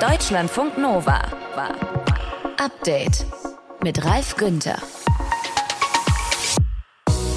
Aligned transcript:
Deutschlandfunk 0.00 0.78
Nova. 0.78 1.20
Update 2.58 3.26
mit 3.82 4.02
Ralf 4.02 4.34
Günther. 4.34 4.78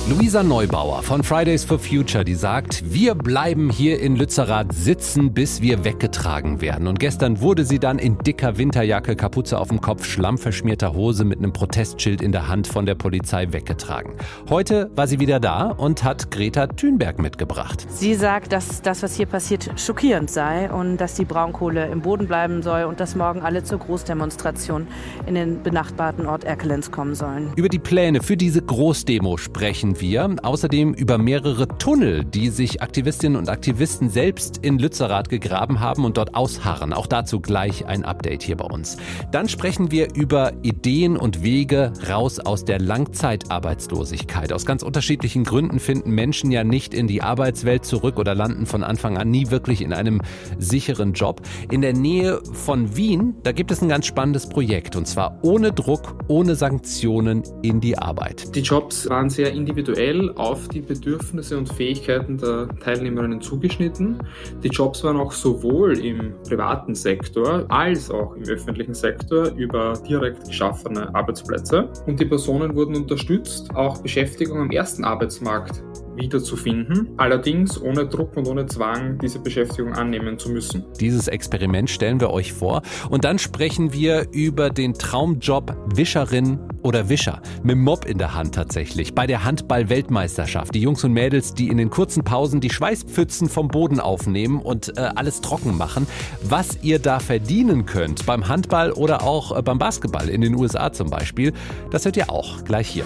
Luisa 0.09 0.43
Neubauer 0.43 1.01
von 1.01 1.23
Fridays 1.23 1.63
for 1.63 1.79
Future, 1.79 2.25
die 2.25 2.35
sagt, 2.35 2.83
wir 2.93 3.15
bleiben 3.15 3.69
hier 3.69 4.01
in 4.01 4.17
Lützerath 4.17 4.73
sitzen, 4.73 5.33
bis 5.33 5.61
wir 5.61 5.85
weggetragen 5.85 6.59
werden. 6.59 6.87
Und 6.87 6.99
gestern 6.99 7.39
wurde 7.39 7.63
sie 7.63 7.79
dann 7.79 7.99
in 7.99 8.17
dicker 8.17 8.57
Winterjacke, 8.57 9.15
Kapuze 9.15 9.57
auf 9.57 9.69
dem 9.69 9.79
Kopf, 9.79 10.03
schlammverschmierter 10.03 10.93
Hose 10.93 11.23
mit 11.23 11.39
einem 11.39 11.53
Protestschild 11.53 12.21
in 12.21 12.33
der 12.33 12.49
Hand 12.49 12.67
von 12.67 12.85
der 12.85 12.95
Polizei 12.95 13.53
weggetragen. 13.53 14.11
Heute 14.49 14.91
war 14.93 15.07
sie 15.07 15.21
wieder 15.21 15.39
da 15.39 15.67
und 15.67 16.03
hat 16.03 16.31
Greta 16.31 16.67
Thunberg 16.67 17.19
mitgebracht. 17.19 17.87
Sie 17.89 18.13
sagt, 18.13 18.51
dass 18.51 18.81
das, 18.81 19.03
was 19.03 19.15
hier 19.15 19.27
passiert, 19.27 19.71
schockierend 19.77 20.29
sei 20.29 20.69
und 20.69 20.97
dass 20.97 21.13
die 21.13 21.23
Braunkohle 21.23 21.87
im 21.87 22.01
Boden 22.01 22.27
bleiben 22.27 22.61
soll 22.61 22.83
und 22.83 22.99
dass 22.99 23.15
morgen 23.15 23.39
alle 23.39 23.63
zur 23.63 23.79
Großdemonstration 23.79 24.85
in 25.27 25.35
den 25.35 25.63
benachbarten 25.63 26.25
Ort 26.25 26.43
Erkelenz 26.43 26.91
kommen 26.91 27.15
sollen. 27.15 27.53
Über 27.55 27.69
die 27.69 27.79
Pläne 27.79 28.21
für 28.21 28.35
diese 28.35 28.61
Großdemo 28.61 29.37
sprechen 29.37 29.92
wir. 29.99 30.35
Außerdem 30.41 30.93
über 30.93 31.17
mehrere 31.17 31.67
Tunnel, 31.77 32.25
die 32.25 32.49
sich 32.49 32.81
Aktivistinnen 32.81 33.37
und 33.37 33.49
Aktivisten 33.49 34.09
selbst 34.09 34.57
in 34.57 34.79
Lützerath 34.79 35.29
gegraben 35.29 35.79
haben 35.79 36.05
und 36.05 36.17
dort 36.17 36.35
ausharren. 36.35 36.93
Auch 36.93 37.07
dazu 37.07 37.39
gleich 37.39 37.85
ein 37.85 38.03
Update 38.03 38.43
hier 38.43 38.57
bei 38.57 38.65
uns. 38.65 38.97
Dann 39.31 39.47
sprechen 39.47 39.91
wir 39.91 40.15
über 40.15 40.53
Ideen 40.63 41.15
und 41.17 41.43
Wege 41.43 41.93
raus 42.09 42.39
aus 42.39 42.65
der 42.65 42.79
Langzeitarbeitslosigkeit. 42.79 44.51
Aus 44.51 44.65
ganz 44.65 44.83
unterschiedlichen 44.83 45.43
Gründen 45.43 45.79
finden 45.79 46.11
Menschen 46.11 46.51
ja 46.51 46.63
nicht 46.63 46.93
in 46.93 47.07
die 47.07 47.21
Arbeitswelt 47.21 47.85
zurück 47.85 48.17
oder 48.17 48.35
landen 48.35 48.65
von 48.65 48.83
Anfang 48.83 49.17
an 49.17 49.29
nie 49.29 49.51
wirklich 49.51 49.81
in 49.81 49.93
einem 49.93 50.21
sicheren 50.57 51.13
Job. 51.13 51.41
In 51.71 51.81
der 51.81 51.93
Nähe 51.93 52.41
von 52.51 52.95
Wien, 52.97 53.35
da 53.43 53.51
gibt 53.51 53.71
es 53.71 53.81
ein 53.81 53.89
ganz 53.89 54.05
spannendes 54.05 54.47
Projekt 54.47 54.95
und 54.95 55.07
zwar 55.07 55.39
ohne 55.43 55.71
Druck, 55.71 56.15
ohne 56.27 56.55
Sanktionen 56.55 57.43
in 57.61 57.79
die 57.79 57.97
Arbeit. 57.97 58.55
Die 58.55 58.61
Jobs 58.61 59.09
waren 59.09 59.29
sehr 59.29 59.51
individuell 59.51 59.82
individuell 59.83 60.31
auf 60.35 60.67
die 60.69 60.79
Bedürfnisse 60.81 61.57
und 61.57 61.71
Fähigkeiten 61.73 62.37
der 62.37 62.69
Teilnehmerinnen 62.79 63.41
zugeschnitten. 63.41 64.17
Die 64.63 64.69
Jobs 64.69 65.03
waren 65.03 65.17
auch 65.17 65.31
sowohl 65.31 65.97
im 65.99 66.33
privaten 66.47 66.95
Sektor 66.95 67.65
als 67.69 68.09
auch 68.09 68.35
im 68.35 68.43
öffentlichen 68.43 68.93
Sektor 68.93 69.47
über 69.55 69.93
direkt 70.07 70.47
geschaffene 70.47 71.13
Arbeitsplätze. 71.13 71.89
Und 72.07 72.19
die 72.19 72.25
Personen 72.25 72.75
wurden 72.75 72.95
unterstützt, 72.95 73.75
auch 73.75 74.01
Beschäftigung 74.01 74.59
am 74.59 74.71
ersten 74.71 75.03
Arbeitsmarkt 75.03 75.83
wiederzufinden, 76.15 77.09
allerdings 77.17 77.81
ohne 77.81 78.07
Druck 78.07 78.35
und 78.37 78.47
ohne 78.47 78.65
Zwang, 78.65 79.17
diese 79.19 79.39
Beschäftigung 79.39 79.93
annehmen 79.93 80.37
zu 80.37 80.49
müssen. 80.49 80.83
Dieses 80.99 81.27
Experiment 81.27 81.89
stellen 81.89 82.19
wir 82.19 82.31
euch 82.31 82.53
vor 82.53 82.81
und 83.09 83.23
dann 83.23 83.39
sprechen 83.39 83.93
wir 83.93 84.27
über 84.31 84.69
den 84.69 84.93
Traumjob 84.93 85.75
Wischerin 85.95 86.59
oder 86.83 87.09
Wischer 87.09 87.41
mit 87.63 87.77
Mob 87.77 88.05
in 88.05 88.17
der 88.17 88.33
Hand 88.35 88.55
tatsächlich 88.55 89.15
bei 89.15 89.25
der 89.25 89.43
Handball-Weltmeisterschaft. 89.43 90.75
Die 90.75 90.81
Jungs 90.81 91.03
und 91.03 91.13
Mädels, 91.13 91.53
die 91.53 91.69
in 91.69 91.77
den 91.77 91.89
kurzen 91.89 92.23
Pausen 92.23 92.61
die 92.61 92.69
Schweißpfützen 92.69 93.49
vom 93.49 93.69
Boden 93.69 93.99
aufnehmen 93.99 94.59
und 94.61 94.97
äh, 94.97 95.01
alles 95.15 95.41
trocken 95.41 95.77
machen. 95.77 96.07
Was 96.43 96.83
ihr 96.83 96.99
da 96.99 97.19
verdienen 97.19 97.85
könnt 97.85 98.25
beim 98.25 98.47
Handball 98.47 98.91
oder 98.91 99.23
auch 99.23 99.57
äh, 99.57 99.61
beim 99.61 99.79
Basketball 99.79 100.29
in 100.29 100.41
den 100.41 100.55
USA 100.55 100.91
zum 100.91 101.09
Beispiel, 101.09 101.53
das 101.89 102.05
hört 102.05 102.17
ihr 102.17 102.29
auch 102.29 102.63
gleich 102.65 102.87
hier. 102.87 103.05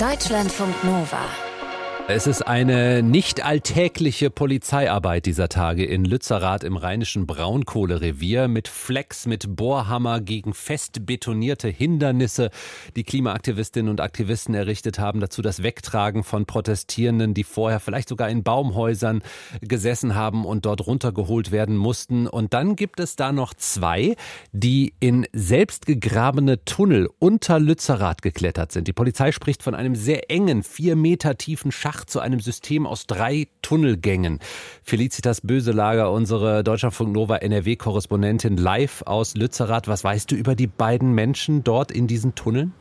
Deutschlandfunk 0.00 0.82
Nova. 0.82 1.49
Es 2.12 2.26
ist 2.26 2.42
eine 2.42 3.04
nicht 3.04 3.44
alltägliche 3.44 4.30
Polizeiarbeit 4.30 5.26
dieser 5.26 5.48
Tage 5.48 5.84
in 5.84 6.04
Lützerath 6.04 6.64
im 6.64 6.76
rheinischen 6.76 7.24
Braunkohlerevier 7.24 8.48
mit 8.48 8.66
Flex, 8.66 9.26
mit 9.26 9.54
Bohrhammer 9.54 10.20
gegen 10.20 10.52
fest 10.52 11.06
betonierte 11.06 11.68
Hindernisse, 11.68 12.50
die 12.96 13.04
Klimaaktivistinnen 13.04 13.88
und 13.88 14.00
Aktivisten 14.00 14.56
errichtet 14.56 14.98
haben. 14.98 15.20
Dazu 15.20 15.40
das 15.40 15.62
Wegtragen 15.62 16.24
von 16.24 16.46
Protestierenden, 16.46 17.32
die 17.32 17.44
vorher 17.44 17.78
vielleicht 17.78 18.08
sogar 18.08 18.28
in 18.28 18.42
Baumhäusern 18.42 19.22
gesessen 19.60 20.16
haben 20.16 20.44
und 20.44 20.66
dort 20.66 20.84
runtergeholt 20.88 21.52
werden 21.52 21.76
mussten. 21.76 22.26
Und 22.26 22.54
dann 22.54 22.74
gibt 22.74 22.98
es 22.98 23.14
da 23.14 23.30
noch 23.30 23.54
zwei, 23.54 24.16
die 24.50 24.94
in 24.98 25.28
selbstgegrabene 25.32 26.64
Tunnel 26.64 27.08
unter 27.20 27.60
Lützerath 27.60 28.20
geklettert 28.20 28.72
sind. 28.72 28.88
Die 28.88 28.92
Polizei 28.92 29.30
spricht 29.30 29.62
von 29.62 29.76
einem 29.76 29.94
sehr 29.94 30.28
engen, 30.28 30.64
vier 30.64 30.96
Meter 30.96 31.38
tiefen 31.38 31.70
Schacht 31.70 31.99
Schacht 32.00 32.08
zu 32.08 32.20
einem 32.20 32.40
System 32.40 32.86
aus 32.86 33.06
drei 33.06 33.46
Tunnelgängen. 33.60 34.38
Felicitas 34.82 35.42
Böselager, 35.42 36.10
unsere 36.10 36.64
Deutschlandfunk 36.64 37.12
Nova 37.12 37.36
NRW-Korrespondentin 37.36 38.56
live 38.56 39.02
aus 39.04 39.34
Lützerath. 39.34 39.86
Was 39.86 40.02
weißt 40.02 40.30
du 40.30 40.34
über 40.34 40.54
die 40.54 40.66
beiden 40.66 41.12
Menschen 41.12 41.62
dort 41.62 41.92
in 41.92 42.06
diesen 42.06 42.34
Tunneln? 42.34 42.72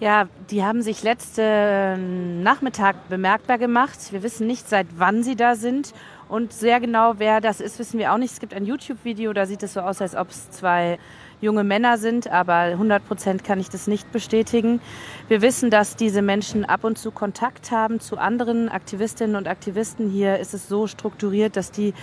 Ja, 0.00 0.28
die 0.50 0.64
haben 0.64 0.80
sich 0.80 1.02
letzten 1.02 2.42
Nachmittag 2.42 3.10
bemerkbar 3.10 3.58
gemacht. 3.58 3.98
Wir 4.10 4.22
wissen 4.22 4.46
nicht, 4.46 4.66
seit 4.66 4.86
wann 4.96 5.22
sie 5.22 5.36
da 5.36 5.54
sind. 5.54 5.92
Und 6.28 6.54
sehr 6.54 6.80
genau, 6.80 7.14
wer 7.18 7.42
das 7.42 7.60
ist, 7.60 7.78
wissen 7.78 7.98
wir 7.98 8.14
auch 8.14 8.18
nicht. 8.18 8.32
Es 8.32 8.40
gibt 8.40 8.54
ein 8.54 8.64
YouTube-Video, 8.64 9.34
da 9.34 9.44
sieht 9.44 9.62
es 9.62 9.74
so 9.74 9.80
aus, 9.80 10.00
als 10.00 10.16
ob 10.16 10.30
es 10.30 10.50
zwei 10.50 10.98
junge 11.40 11.64
Männer 11.64 11.98
sind, 11.98 12.28
aber 12.30 12.54
100 12.54 13.06
Prozent 13.06 13.44
kann 13.44 13.60
ich 13.60 13.68
das 13.68 13.86
nicht 13.86 14.10
bestätigen. 14.12 14.80
Wir 15.28 15.42
wissen, 15.42 15.70
dass 15.70 15.96
diese 15.96 16.22
Menschen 16.22 16.64
ab 16.64 16.84
und 16.84 16.98
zu 16.98 17.10
Kontakt 17.10 17.70
haben 17.70 18.00
zu 18.00 18.16
anderen 18.18 18.68
Aktivistinnen 18.68 19.36
und 19.36 19.48
Aktivisten. 19.48 20.08
Hier 20.10 20.38
ist 20.38 20.54
es 20.54 20.68
so 20.68 20.86
strukturiert, 20.86 21.56
dass 21.56 21.70
die 21.70 21.94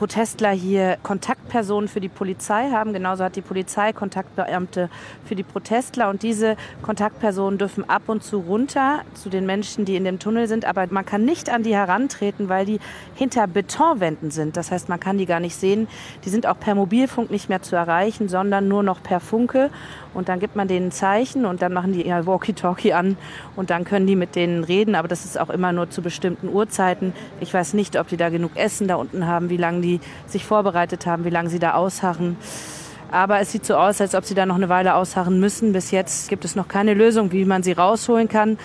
Protestler 0.00 0.52
hier 0.52 0.96
Kontaktpersonen 1.02 1.86
für 1.86 2.00
die 2.00 2.08
Polizei 2.08 2.70
haben. 2.70 2.94
Genauso 2.94 3.22
hat 3.22 3.36
die 3.36 3.42
Polizei 3.42 3.92
Kontaktbeamte 3.92 4.88
für 5.26 5.34
die 5.34 5.42
Protestler. 5.42 6.08
Und 6.08 6.22
diese 6.22 6.56
Kontaktpersonen 6.80 7.58
dürfen 7.58 7.86
ab 7.86 8.04
und 8.06 8.24
zu 8.24 8.38
runter 8.38 9.00
zu 9.12 9.28
den 9.28 9.44
Menschen, 9.44 9.84
die 9.84 9.96
in 9.96 10.04
dem 10.04 10.18
Tunnel 10.18 10.48
sind. 10.48 10.64
Aber 10.64 10.86
man 10.88 11.04
kann 11.04 11.26
nicht 11.26 11.50
an 11.50 11.64
die 11.64 11.74
herantreten, 11.74 12.48
weil 12.48 12.64
die 12.64 12.80
hinter 13.14 13.46
Betonwänden 13.46 14.30
sind. 14.30 14.56
Das 14.56 14.70
heißt, 14.70 14.88
man 14.88 15.00
kann 15.00 15.18
die 15.18 15.26
gar 15.26 15.38
nicht 15.38 15.54
sehen. 15.54 15.86
Die 16.24 16.30
sind 16.30 16.46
auch 16.46 16.58
per 16.58 16.74
Mobilfunk 16.74 17.30
nicht 17.30 17.50
mehr 17.50 17.60
zu 17.60 17.76
erreichen, 17.76 18.30
sondern 18.30 18.68
nur 18.68 18.82
noch 18.82 19.02
per 19.02 19.20
Funke. 19.20 19.68
Und 20.14 20.28
dann 20.28 20.40
gibt 20.40 20.56
man 20.56 20.68
denen 20.68 20.88
ein 20.88 20.92
Zeichen 20.92 21.46
und 21.46 21.62
dann 21.62 21.72
machen 21.72 21.92
die 21.92 22.06
ihr 22.06 22.26
Walkie-Talkie 22.26 22.92
an 22.92 23.16
und 23.56 23.70
dann 23.70 23.84
können 23.84 24.06
die 24.06 24.16
mit 24.16 24.34
denen 24.34 24.64
reden. 24.64 24.94
Aber 24.94 25.08
das 25.08 25.24
ist 25.24 25.38
auch 25.38 25.50
immer 25.50 25.72
nur 25.72 25.90
zu 25.90 26.02
bestimmten 26.02 26.48
Uhrzeiten. 26.48 27.12
Ich 27.40 27.54
weiß 27.54 27.74
nicht, 27.74 27.98
ob 27.98 28.08
die 28.08 28.16
da 28.16 28.28
genug 28.28 28.56
Essen 28.56 28.88
da 28.88 28.96
unten 28.96 29.26
haben, 29.26 29.50
wie 29.50 29.56
lange 29.56 29.80
die 29.80 30.00
sich 30.26 30.44
vorbereitet 30.44 31.06
haben, 31.06 31.24
wie 31.24 31.30
lange 31.30 31.48
sie 31.48 31.58
da 31.58 31.74
ausharren. 31.74 32.36
Aber 33.10 33.40
es 33.40 33.52
sieht 33.52 33.66
so 33.66 33.74
aus, 33.74 34.00
als 34.00 34.14
ob 34.14 34.24
sie 34.24 34.34
da 34.34 34.46
noch 34.46 34.56
eine 34.56 34.68
Weile 34.68 34.94
ausharren 34.94 35.40
müssen. 35.40 35.72
Bis 35.72 35.90
jetzt 35.90 36.28
gibt 36.28 36.44
es 36.44 36.56
noch 36.56 36.68
keine 36.68 36.94
Lösung, 36.94 37.32
wie 37.32 37.44
man 37.44 37.62
sie 37.62 37.72
rausholen 37.72 38.28
kann. 38.28 38.58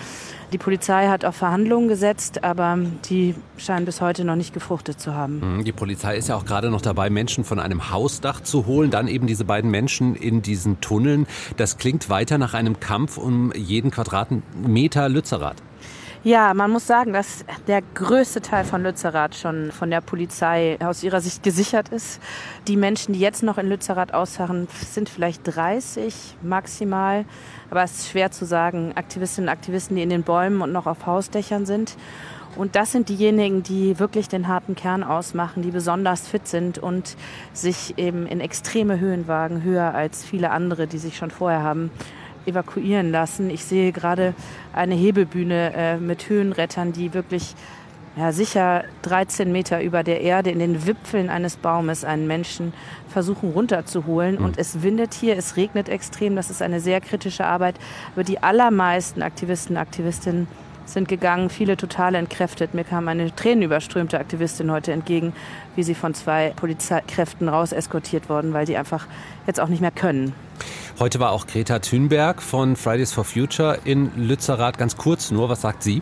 Die 0.52 0.58
Polizei 0.58 1.08
hat 1.08 1.24
auf 1.24 1.34
Verhandlungen 1.34 1.88
gesetzt, 1.88 2.44
aber 2.44 2.78
die 3.08 3.34
scheinen 3.58 3.84
bis 3.84 4.00
heute 4.00 4.24
noch 4.24 4.36
nicht 4.36 4.54
gefruchtet 4.54 5.00
zu 5.00 5.12
haben. 5.14 5.58
Mhm, 5.58 5.64
die 5.64 5.72
Polizei 5.72 6.16
ist 6.16 6.28
ja 6.28 6.36
auch 6.36 6.44
gerade 6.44 6.70
noch 6.70 6.80
dabei, 6.80 7.10
Menschen 7.10 7.42
von 7.42 7.58
einem 7.58 7.90
Hausdach 7.90 8.40
zu 8.40 8.66
holen, 8.66 8.90
dann 8.90 9.08
eben 9.08 9.26
diese 9.26 9.44
beiden 9.44 9.70
Menschen 9.70 10.14
in 10.14 10.42
diesen 10.42 10.80
Tunneln. 10.80 11.26
Das 11.56 11.78
klingt 11.78 12.10
weiter 12.10 12.38
nach 12.38 12.54
einem 12.54 12.78
Kampf 12.78 13.18
um 13.18 13.52
jeden 13.54 13.90
Quadratmeter 13.90 15.08
Lützerath. 15.08 15.56
Ja, 16.26 16.54
man 16.54 16.72
muss 16.72 16.88
sagen, 16.88 17.12
dass 17.12 17.44
der 17.68 17.82
größte 17.94 18.40
Teil 18.40 18.64
von 18.64 18.82
Lützerath 18.82 19.36
schon 19.36 19.70
von 19.70 19.90
der 19.92 20.00
Polizei 20.00 20.76
aus 20.80 21.04
ihrer 21.04 21.20
Sicht 21.20 21.44
gesichert 21.44 21.90
ist. 21.90 22.20
Die 22.66 22.76
Menschen, 22.76 23.12
die 23.12 23.20
jetzt 23.20 23.44
noch 23.44 23.58
in 23.58 23.68
Lützerath 23.68 24.12
ausharren, 24.12 24.66
sind 24.90 25.08
vielleicht 25.08 25.42
30 25.44 26.34
maximal. 26.42 27.26
Aber 27.70 27.84
es 27.84 27.98
ist 27.98 28.08
schwer 28.08 28.32
zu 28.32 28.44
sagen. 28.44 28.90
Aktivistinnen 28.96 29.48
und 29.48 29.52
Aktivisten, 29.52 29.94
die 29.94 30.02
in 30.02 30.10
den 30.10 30.24
Bäumen 30.24 30.62
und 30.62 30.72
noch 30.72 30.86
auf 30.86 31.06
Hausdächern 31.06 31.64
sind. 31.64 31.96
Und 32.56 32.74
das 32.74 32.90
sind 32.90 33.08
diejenigen, 33.08 33.62
die 33.62 34.00
wirklich 34.00 34.26
den 34.28 34.48
harten 34.48 34.74
Kern 34.74 35.04
ausmachen, 35.04 35.62
die 35.62 35.70
besonders 35.70 36.26
fit 36.26 36.48
sind 36.48 36.78
und 36.78 37.16
sich 37.52 37.98
eben 37.98 38.26
in 38.26 38.40
extreme 38.40 38.98
Höhen 38.98 39.28
wagen, 39.28 39.62
höher 39.62 39.94
als 39.94 40.24
viele 40.24 40.50
andere, 40.50 40.88
die 40.88 40.98
sich 40.98 41.16
schon 41.18 41.30
vorher 41.30 41.62
haben 41.62 41.92
evakuieren 42.46 43.10
lassen. 43.10 43.50
Ich 43.50 43.64
sehe 43.64 43.92
gerade 43.92 44.34
eine 44.72 44.94
Hebebühne 44.94 45.72
äh, 45.74 45.96
mit 45.96 46.28
Höhenrettern, 46.28 46.92
die 46.92 47.14
wirklich 47.14 47.54
ja, 48.16 48.32
sicher 48.32 48.84
13 49.02 49.52
Meter 49.52 49.82
über 49.82 50.02
der 50.02 50.22
Erde 50.22 50.50
in 50.50 50.58
den 50.58 50.86
Wipfeln 50.86 51.28
eines 51.28 51.56
Baumes 51.56 52.02
einen 52.02 52.26
Menschen 52.26 52.72
versuchen 53.08 53.52
runterzuholen. 53.52 54.36
Mhm. 54.36 54.44
Und 54.44 54.58
es 54.58 54.82
windet 54.82 55.12
hier, 55.12 55.36
es 55.36 55.56
regnet 55.56 55.88
extrem, 55.88 56.34
das 56.34 56.50
ist 56.50 56.62
eine 56.62 56.80
sehr 56.80 57.00
kritische 57.00 57.44
Arbeit. 57.44 57.76
Aber 58.14 58.24
die 58.24 58.42
allermeisten 58.42 59.22
Aktivisten, 59.22 59.76
Aktivistinnen 59.76 60.48
sind 60.86 61.08
gegangen, 61.08 61.50
viele 61.50 61.76
total 61.76 62.14
entkräftet. 62.14 62.72
Mir 62.72 62.84
kam 62.84 63.08
eine 63.08 63.34
tränenüberströmte 63.34 64.18
Aktivistin 64.18 64.70
heute 64.70 64.92
entgegen, 64.92 65.32
wie 65.74 65.82
sie 65.82 65.94
von 65.94 66.14
zwei 66.14 66.52
Polizeikräften 66.56 67.48
raus 67.48 67.72
eskortiert 67.72 68.28
worden, 68.28 68.54
weil 68.54 68.66
die 68.66 68.76
einfach 68.76 69.06
jetzt 69.46 69.60
auch 69.60 69.68
nicht 69.68 69.80
mehr 69.80 69.90
können. 69.90 70.32
Heute 70.98 71.20
war 71.20 71.32
auch 71.32 71.46
Greta 71.46 71.78
Thunberg 71.78 72.40
von 72.40 72.74
Fridays 72.74 73.12
for 73.12 73.24
Future 73.24 73.78
in 73.84 74.10
Lützerath. 74.16 74.78
Ganz 74.78 74.96
kurz 74.96 75.30
nur, 75.30 75.50
was 75.50 75.60
sagt 75.60 75.82
sie? 75.82 76.00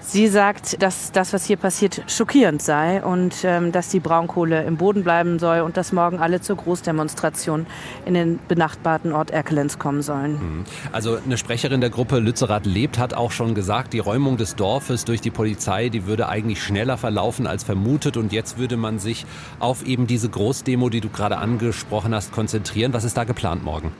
Sie 0.00 0.26
sagt, 0.26 0.82
dass 0.82 1.12
das, 1.12 1.34
was 1.34 1.44
hier 1.44 1.58
passiert, 1.58 2.02
schockierend 2.06 2.62
sei 2.62 3.04
und 3.04 3.34
ähm, 3.44 3.72
dass 3.72 3.90
die 3.90 4.00
Braunkohle 4.00 4.64
im 4.64 4.78
Boden 4.78 5.04
bleiben 5.04 5.38
soll 5.38 5.60
und 5.60 5.76
dass 5.76 5.92
morgen 5.92 6.18
alle 6.18 6.40
zur 6.40 6.56
Großdemonstration 6.56 7.66
in 8.06 8.14
den 8.14 8.38
benachbarten 8.48 9.12
Ort 9.12 9.30
Erkelenz 9.30 9.78
kommen 9.78 10.00
sollen. 10.00 10.32
Mhm. 10.32 10.64
Also 10.92 11.18
eine 11.22 11.36
Sprecherin 11.36 11.82
der 11.82 11.90
Gruppe 11.90 12.18
Lützerath 12.18 12.64
lebt 12.64 12.96
hat 12.96 13.12
auch 13.12 13.32
schon 13.32 13.54
gesagt, 13.54 13.92
die 13.92 13.98
Räumung 13.98 14.38
des 14.38 14.56
Dorfes 14.56 15.04
durch 15.04 15.20
die 15.20 15.30
Polizei, 15.30 15.90
die 15.90 16.06
würde 16.06 16.28
eigentlich 16.28 16.62
schneller 16.62 16.96
verlaufen 16.96 17.46
als 17.46 17.64
vermutet 17.64 18.16
und 18.16 18.32
jetzt 18.32 18.56
würde 18.56 18.78
man 18.78 18.98
sich 18.98 19.26
auf 19.60 19.86
eben 19.86 20.06
diese 20.06 20.30
Großdemo, 20.30 20.88
die 20.88 21.02
du 21.02 21.10
gerade 21.10 21.36
angesprochen 21.36 22.14
hast, 22.14 22.32
konzentrieren. 22.32 22.94
Was 22.94 23.04
ist 23.04 23.18
da 23.18 23.24
geplant 23.24 23.62
morgen? 23.62 23.92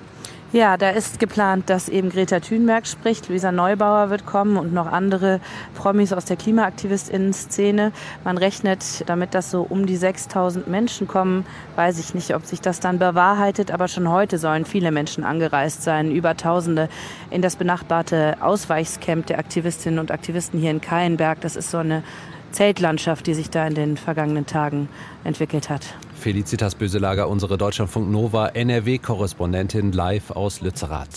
Ja, 0.52 0.76
da 0.76 0.90
ist 0.90 1.19
geplant, 1.19 1.70
dass 1.70 1.88
eben 1.88 2.10
Greta 2.10 2.38
Thunberg 2.38 2.87
spricht, 2.87 3.31
Luisa 3.31 3.50
Neubauer 3.50 4.10
wird 4.10 4.26
kommen 4.26 4.58
und 4.58 4.75
noch 4.75 4.87
andere 4.87 5.40
Promis 5.75 6.12
aus 6.12 6.26
der 6.26 6.37
KlimaaktivistInnen-Szene. 6.37 7.90
Man 8.22 8.37
rechnet 8.37 9.08
damit, 9.08 9.32
dass 9.32 9.50
so 9.50 9.62
um 9.62 9.87
die 9.87 9.96
6000 9.96 10.69
Menschen 10.69 11.08
kommen. 11.08 11.46
Weiß 11.76 11.99
ich 11.99 12.12
nicht, 12.12 12.34
ob 12.34 12.44
sich 12.44 12.60
das 12.60 12.81
dann 12.81 12.99
bewahrheitet, 12.99 13.70
aber 13.70 13.88
schon 13.88 14.10
heute 14.10 14.37
sollen 14.37 14.66
viele 14.66 14.93
Menschen 14.93 15.25
angereist 15.25 15.84
sein, 15.84 16.12
über 16.12 16.37
Tausende 16.37 16.90
in 17.31 17.40
das 17.40 17.56
benachbarte 17.56 18.37
Ausweichscamp 18.43 19.25
der 19.25 19.38
Aktivistinnen 19.38 19.99
und 19.99 20.10
Aktivisten 20.10 20.60
hier 20.60 20.70
in 20.70 20.82
Keienberg. 20.82 21.40
Das 21.40 21.56
ist 21.56 21.70
so 21.70 21.78
eine 21.78 22.02
Zeltlandschaft, 22.50 23.26
die 23.26 23.32
sich 23.32 23.49
da 23.49 23.66
in 23.66 23.75
den 23.75 23.96
vergangenen 23.96 24.44
Tagen 24.44 24.90
entwickelt 25.25 25.70
hat. 25.70 25.94
Felicitas 26.23 26.77
Böselager, 26.77 27.29
unsere 27.29 27.59
Deutschlandfunk 27.59 28.09
Nova 28.09 28.47
NRW-Korrespondentin 28.51 29.91
live 29.91 30.31
aus 30.31 30.61
Lützerath. 30.61 31.09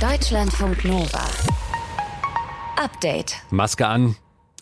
Deutschlandfunk 0.00 0.84
Nova. 0.84 1.24
Update. 2.76 3.34
Maske 3.50 3.88
an 3.88 4.14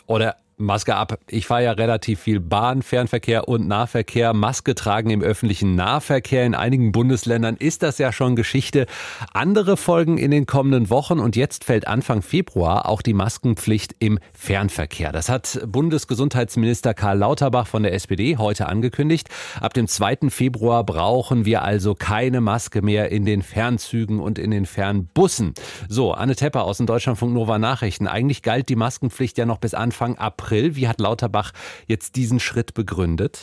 oder 0.07 0.37
Maske 0.61 0.97
ab. 0.97 1.21
Ich 1.29 1.47
fahre 1.47 1.63
ja 1.63 1.73
relativ 1.73 2.19
viel 2.21 2.41
Bahn, 2.41 2.83
Fernverkehr 2.83 3.47
und 3.47 3.69
Nahverkehr. 3.69 4.35
Maske 4.35 4.75
tragen 4.75 5.11
im 5.11 5.23
öffentlichen 5.23 5.77
Nahverkehr 5.77 6.45
in 6.45 6.57
einigen 6.57 6.91
Bundesländern 6.91 7.57
ist 7.57 7.85
das 7.85 7.99
ja 7.99 8.13
schon 8.13 8.35
Geschichte. 8.35 8.87
Andere 9.33 9.77
folgen 9.77 10.19
in 10.19 10.33
den 10.33 10.47
kommenden 10.47 10.91
Wochen 10.91 11.21
und 11.21 11.37
jetzt 11.37 11.63
fällt 11.63 11.87
Anfang 11.87 12.23
Februar 12.23 12.89
auch 12.89 13.03
die 13.03 13.15
Maskenpflicht 13.15 13.95
im 14.01 14.19
Fernverkehr. 14.33 15.13
Das 15.13 15.29
hat 15.29 15.61
Bundesgesundheitsminister 15.65 16.93
Karl 16.93 17.19
Lauterbach 17.19 17.69
von 17.69 17.85
der 17.85 17.95
SPD 17.95 18.37
heute 18.37 18.67
angekündigt. 18.67 19.29
Ab 19.61 19.75
dem 19.75 19.87
2. 19.87 20.29
Februar 20.29 20.83
brauchen 20.83 21.45
wir 21.45 21.63
also 21.63 21.95
keine 21.95 22.41
Maske 22.41 22.83
mehr 22.83 23.13
in 23.13 23.25
den 23.25 23.43
Fernzügen 23.43 24.19
und 24.19 24.41
in 24.41 24.51
den 24.51 24.67
Fernbussen. 24.67 25.55
So, 25.89 26.13
Anne 26.13 26.35
Tepper 26.35 26.65
aus 26.65 26.79
den 26.79 26.87
Deutschlandfunk 26.87 27.33
Nova 27.33 27.61
Nachrichten. 27.61 28.09
Eigentlich 28.09 28.43
galt 28.43 28.69
die 28.69 28.77
Maskenpflicht 28.77 29.39
ja 29.39 29.47
noch 29.47 29.59
bis 29.59 29.75
Anfang 29.75 30.19
April. 30.19 30.48
April. 30.49 30.77
Wie 30.77 30.89
hat 30.89 30.99
Lauterbach 31.01 31.53
jetzt 31.87 32.17
diesen 32.17 32.41
Schritt 32.41 32.73
begründet? 32.73 33.41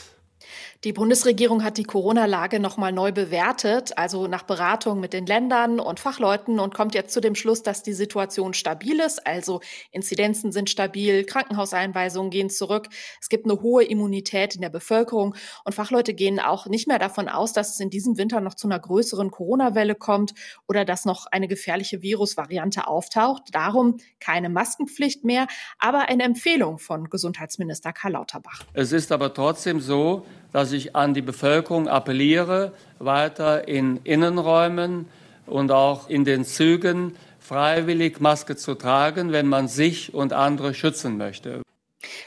Die 0.86 0.94
Bundesregierung 0.94 1.64
hat 1.64 1.80
die 1.80 1.84
Corona-Lage 1.84 2.60
nochmal 2.60 2.92
neu 2.92 3.12
bewertet, 3.12 3.98
also 3.98 4.28
nach 4.28 4.44
Beratung 4.44 5.00
mit 5.00 5.14
den 5.14 5.26
Ländern 5.26 5.80
und 5.80 6.00
Fachleuten 6.00 6.60
und 6.60 6.76
kommt 6.76 6.94
jetzt 6.94 7.12
zu 7.12 7.22
dem 7.22 7.34
Schluss, 7.34 7.64
dass 7.64 7.82
die 7.82 7.94
Situation 7.94 8.54
stabil 8.54 9.00
ist. 9.00 9.26
Also 9.26 9.62
Inzidenzen 9.90 10.52
sind 10.52 10.70
stabil, 10.70 11.24
Krankenhauseinweisungen 11.24 12.30
gehen 12.30 12.52
zurück. 12.52 12.88
Es 13.20 13.30
gibt 13.30 13.46
eine 13.46 13.64
hohe 13.64 13.84
Immunität 13.84 14.54
in 14.54 14.62
der 14.62 14.70
Bevölkerung 14.70 15.34
und 15.64 15.74
Fachleute 15.74 16.14
gehen 16.14 16.40
auch 16.40 16.68
nicht 16.68 16.88
mehr 16.88 17.00
davon 17.00 17.30
aus, 17.30 17.52
dass 17.52 17.74
es 17.74 17.80
in 17.80 17.90
diesem 17.90 18.20
Winter 18.20 18.40
noch 18.40 18.54
zu 18.54 18.68
einer 18.68 18.78
größeren 18.78 19.32
Corona-Welle 19.32 19.96
kommt 19.96 20.36
oder 20.68 20.86
dass 20.86 21.04
noch 21.04 21.26
eine 21.26 21.48
gefährliche 21.48 22.04
Virusvariante 22.04 22.86
auftaucht. 22.86 23.42
Darum 23.54 23.98
keine 24.20 24.50
Maskenpflicht 24.50 25.24
mehr, 25.24 25.48
aber 25.80 26.10
eine 26.10 26.22
Empfehlung 26.22 26.78
von 26.78 27.10
Gesundheitsminister 27.10 27.92
Karl 27.92 28.12
Lauterbach. 28.12 28.62
Es 28.74 28.92
ist 28.92 29.12
aber 29.12 29.34
trotzdem 29.34 29.80
so, 29.80 30.24
dass 30.56 30.75
ich 30.76 30.96
an 30.96 31.14
die 31.14 31.22
Bevölkerung 31.22 31.88
appelliere, 31.88 32.74
weiter 33.00 33.68
in 33.68 33.98
Innenräumen 34.04 35.08
und 35.46 35.72
auch 35.72 36.10
in 36.10 36.26
den 36.26 36.46
Zügen 36.46 37.16
freiwillig 37.40 38.20
Maske 38.20 38.56
zu 38.56 38.76
tragen, 38.76 39.32
wenn 39.32 39.48
man 39.48 39.68
sich 39.68 40.14
und 40.14 40.34
andere 40.34 40.74
schützen 40.74 41.18
möchte. 41.18 41.62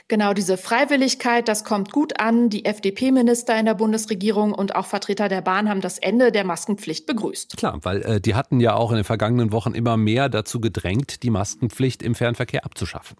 Genau 0.08 0.32
diese 0.32 0.56
Freiwilligkeit, 0.56 1.48
das 1.48 1.64
kommt 1.64 1.92
gut 1.92 2.18
an. 2.18 2.50
Die 2.50 2.64
FDP-Minister 2.64 3.58
in 3.58 3.66
der 3.66 3.74
Bundesregierung 3.74 4.52
und 4.52 4.74
auch 4.74 4.86
Vertreter 4.86 5.28
der 5.28 5.42
Bahn 5.42 5.68
haben 5.68 5.80
das 5.80 5.98
Ende 5.98 6.32
der 6.32 6.44
Maskenpflicht 6.44 7.06
begrüßt. 7.06 7.56
Klar, 7.56 7.78
weil 7.82 8.02
äh, 8.02 8.20
die 8.20 8.34
hatten 8.34 8.60
ja 8.60 8.74
auch 8.74 8.90
in 8.90 8.96
den 8.96 9.04
vergangenen 9.04 9.52
Wochen 9.52 9.74
immer 9.74 9.96
mehr 9.96 10.28
dazu 10.28 10.60
gedrängt, 10.60 11.22
die 11.22 11.30
Maskenpflicht 11.30 12.02
im 12.02 12.14
Fernverkehr 12.14 12.64
abzuschaffen. 12.64 13.16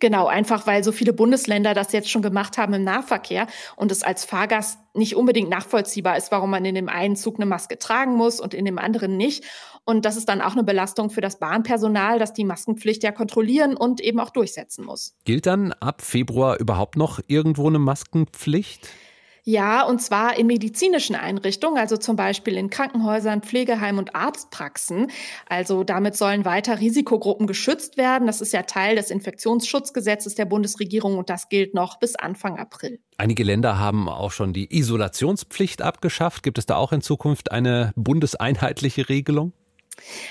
Genau, 0.00 0.26
einfach 0.26 0.66
weil 0.66 0.84
so 0.84 0.92
viele 0.92 1.12
Bundesländer 1.12 1.74
das 1.74 1.92
jetzt 1.92 2.10
schon 2.10 2.22
gemacht 2.22 2.58
haben 2.58 2.74
im 2.74 2.84
Nahverkehr 2.84 3.46
und 3.76 3.90
es 3.90 4.02
als 4.02 4.24
Fahrgast 4.24 4.78
nicht 4.94 5.16
unbedingt 5.16 5.50
nachvollziehbar 5.50 6.16
ist, 6.16 6.30
warum 6.30 6.50
man 6.50 6.64
in 6.64 6.74
dem 6.74 6.88
einen 6.88 7.16
Zug 7.16 7.36
eine 7.36 7.46
Maske 7.46 7.78
tragen 7.78 8.14
muss 8.14 8.40
und 8.40 8.54
in 8.54 8.64
dem 8.64 8.78
anderen 8.78 9.16
nicht. 9.16 9.44
Und 9.84 10.04
das 10.04 10.16
ist 10.16 10.28
dann 10.28 10.40
auch 10.40 10.52
eine 10.52 10.64
Belastung 10.64 11.10
für 11.10 11.20
das 11.20 11.38
Bahnpersonal, 11.38 12.18
das 12.18 12.32
die 12.32 12.44
Maskenpflicht 12.44 13.02
ja 13.02 13.12
kontrollieren 13.12 13.76
und 13.76 14.00
eben 14.00 14.18
auch 14.18 14.30
durchsetzen 14.30 14.84
muss. 14.84 15.14
Gilt 15.24 15.46
dann 15.46 15.72
ab 15.72 16.02
Februar 16.02 16.58
überhaupt 16.58 16.96
noch 16.96 17.20
irgendwo 17.28 17.68
eine 17.68 17.78
Maskenpflicht? 17.78 18.88
Ja, 19.48 19.84
und 19.84 20.02
zwar 20.02 20.36
in 20.36 20.48
medizinischen 20.48 21.14
Einrichtungen, 21.14 21.78
also 21.78 21.96
zum 21.96 22.16
Beispiel 22.16 22.56
in 22.56 22.68
Krankenhäusern, 22.68 23.42
Pflegeheimen 23.42 24.00
und 24.00 24.16
Arztpraxen. 24.16 25.12
Also 25.48 25.84
damit 25.84 26.16
sollen 26.16 26.44
weiter 26.44 26.80
Risikogruppen 26.80 27.46
geschützt 27.46 27.96
werden. 27.96 28.26
Das 28.26 28.40
ist 28.40 28.52
ja 28.52 28.62
Teil 28.62 28.96
des 28.96 29.12
Infektionsschutzgesetzes 29.12 30.34
der 30.34 30.46
Bundesregierung 30.46 31.16
und 31.16 31.30
das 31.30 31.48
gilt 31.48 31.74
noch 31.74 32.00
bis 32.00 32.16
Anfang 32.16 32.58
April. 32.58 32.98
Einige 33.18 33.44
Länder 33.44 33.78
haben 33.78 34.08
auch 34.08 34.32
schon 34.32 34.52
die 34.52 34.76
Isolationspflicht 34.76 35.80
abgeschafft. 35.80 36.42
Gibt 36.42 36.58
es 36.58 36.66
da 36.66 36.74
auch 36.74 36.90
in 36.90 37.00
Zukunft 37.00 37.52
eine 37.52 37.92
bundeseinheitliche 37.94 39.08
Regelung? 39.08 39.52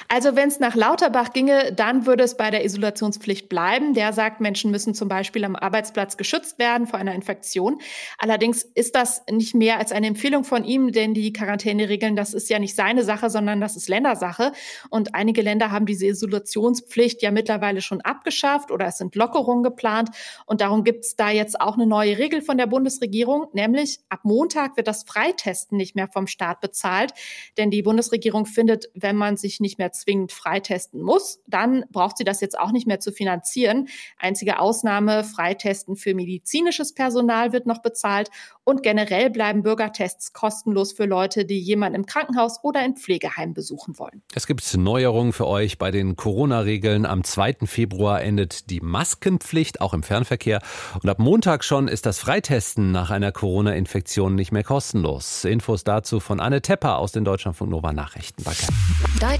Also 0.07 0.35
wenn 0.35 0.47
es 0.47 0.59
nach 0.59 0.75
Lauterbach 0.75 1.33
ginge, 1.33 1.73
dann 1.73 2.05
würde 2.05 2.23
es 2.23 2.37
bei 2.37 2.51
der 2.51 2.63
Isolationspflicht 2.63 3.49
bleiben. 3.49 3.93
Der 3.93 4.13
sagt, 4.13 4.39
Menschen 4.39 4.71
müssen 4.71 4.93
zum 4.93 5.07
Beispiel 5.07 5.43
am 5.43 5.55
Arbeitsplatz 5.55 6.17
geschützt 6.17 6.59
werden 6.59 6.87
vor 6.87 6.99
einer 6.99 7.15
Infektion. 7.15 7.79
Allerdings 8.17 8.63
ist 8.63 8.95
das 8.95 9.23
nicht 9.29 9.55
mehr 9.55 9.79
als 9.79 9.91
eine 9.91 10.07
Empfehlung 10.07 10.43
von 10.43 10.63
ihm, 10.63 10.91
denn 10.91 11.13
die 11.13 11.33
Quarantäneregeln, 11.33 12.15
das 12.15 12.33
ist 12.33 12.49
ja 12.49 12.59
nicht 12.59 12.75
seine 12.75 13.03
Sache, 13.03 13.29
sondern 13.29 13.59
das 13.59 13.75
ist 13.75 13.89
Ländersache. 13.89 14.51
Und 14.89 15.15
einige 15.15 15.41
Länder 15.41 15.71
haben 15.71 15.85
diese 15.85 16.05
Isolationspflicht 16.05 17.21
ja 17.21 17.31
mittlerweile 17.31 17.81
schon 17.81 18.01
abgeschafft 18.01 18.71
oder 18.71 18.87
es 18.87 18.97
sind 18.97 19.15
Lockerungen 19.15 19.63
geplant. 19.63 20.09
Und 20.45 20.61
darum 20.61 20.83
gibt 20.83 21.05
es 21.05 21.15
da 21.15 21.31
jetzt 21.31 21.59
auch 21.59 21.75
eine 21.75 21.87
neue 21.87 22.17
Regel 22.17 22.41
von 22.41 22.57
der 22.57 22.67
Bundesregierung, 22.67 23.47
nämlich 23.53 23.99
ab 24.09 24.19
Montag 24.23 24.77
wird 24.77 24.87
das 24.87 25.03
Freitesten 25.03 25.77
nicht 25.77 25.95
mehr 25.95 26.07
vom 26.07 26.27
Staat 26.27 26.61
bezahlt. 26.61 27.13
Denn 27.57 27.71
die 27.71 27.81
Bundesregierung 27.81 28.45
findet, 28.45 28.89
wenn 28.93 29.15
man 29.15 29.37
sich 29.37 29.54
sich 29.55 29.59
nicht 29.61 29.77
mehr 29.77 29.91
zwingend 29.91 30.31
freitesten 30.31 31.01
muss, 31.01 31.39
dann 31.47 31.85
braucht 31.91 32.17
sie 32.17 32.23
das 32.23 32.41
jetzt 32.41 32.57
auch 32.59 32.71
nicht 32.71 32.87
mehr 32.87 32.99
zu 32.99 33.11
finanzieren. 33.11 33.87
Einzige 34.17 34.59
Ausnahme, 34.59 35.23
Freitesten 35.23 35.95
für 35.95 36.13
medizinisches 36.13 36.93
Personal 36.93 37.53
wird 37.53 37.65
noch 37.65 37.81
bezahlt 37.81 38.29
und 38.63 38.83
generell 38.83 39.29
bleiben 39.29 39.63
Bürgertests 39.63 40.33
kostenlos 40.33 40.93
für 40.93 41.05
Leute, 41.05 41.45
die 41.45 41.59
jemanden 41.59 41.95
im 41.95 42.05
Krankenhaus 42.05 42.59
oder 42.63 42.83
in 42.83 42.95
Pflegeheim 42.95 43.53
besuchen 43.53 43.97
wollen. 43.97 44.21
Es 44.33 44.47
gibt 44.47 44.75
Neuerungen 44.75 45.33
für 45.33 45.47
euch 45.47 45.77
bei 45.77 45.91
den 45.91 46.15
Corona-Regeln. 46.15 47.05
Am 47.05 47.23
2. 47.23 47.65
Februar 47.65 48.21
endet 48.21 48.69
die 48.69 48.81
Maskenpflicht, 48.81 49.81
auch 49.81 49.93
im 49.93 50.03
Fernverkehr. 50.03 50.61
Und 51.01 51.09
ab 51.09 51.19
Montag 51.19 51.63
schon 51.63 51.87
ist 51.87 52.05
das 52.05 52.19
Freitesten 52.19 52.91
nach 52.91 53.11
einer 53.11 53.31
Corona-Infektion 53.31 54.35
nicht 54.35 54.51
mehr 54.51 54.63
kostenlos. 54.63 55.45
Infos 55.45 55.83
dazu 55.83 56.19
von 56.19 56.39
Anne 56.39 56.61
Tepper 56.61 56.97
aus 56.97 57.11
den 57.11 57.23
Deutschlandfunk 57.23 57.71
Nova 57.71 57.93
Nachrichten. 57.93 58.43
Danke. 58.43 58.65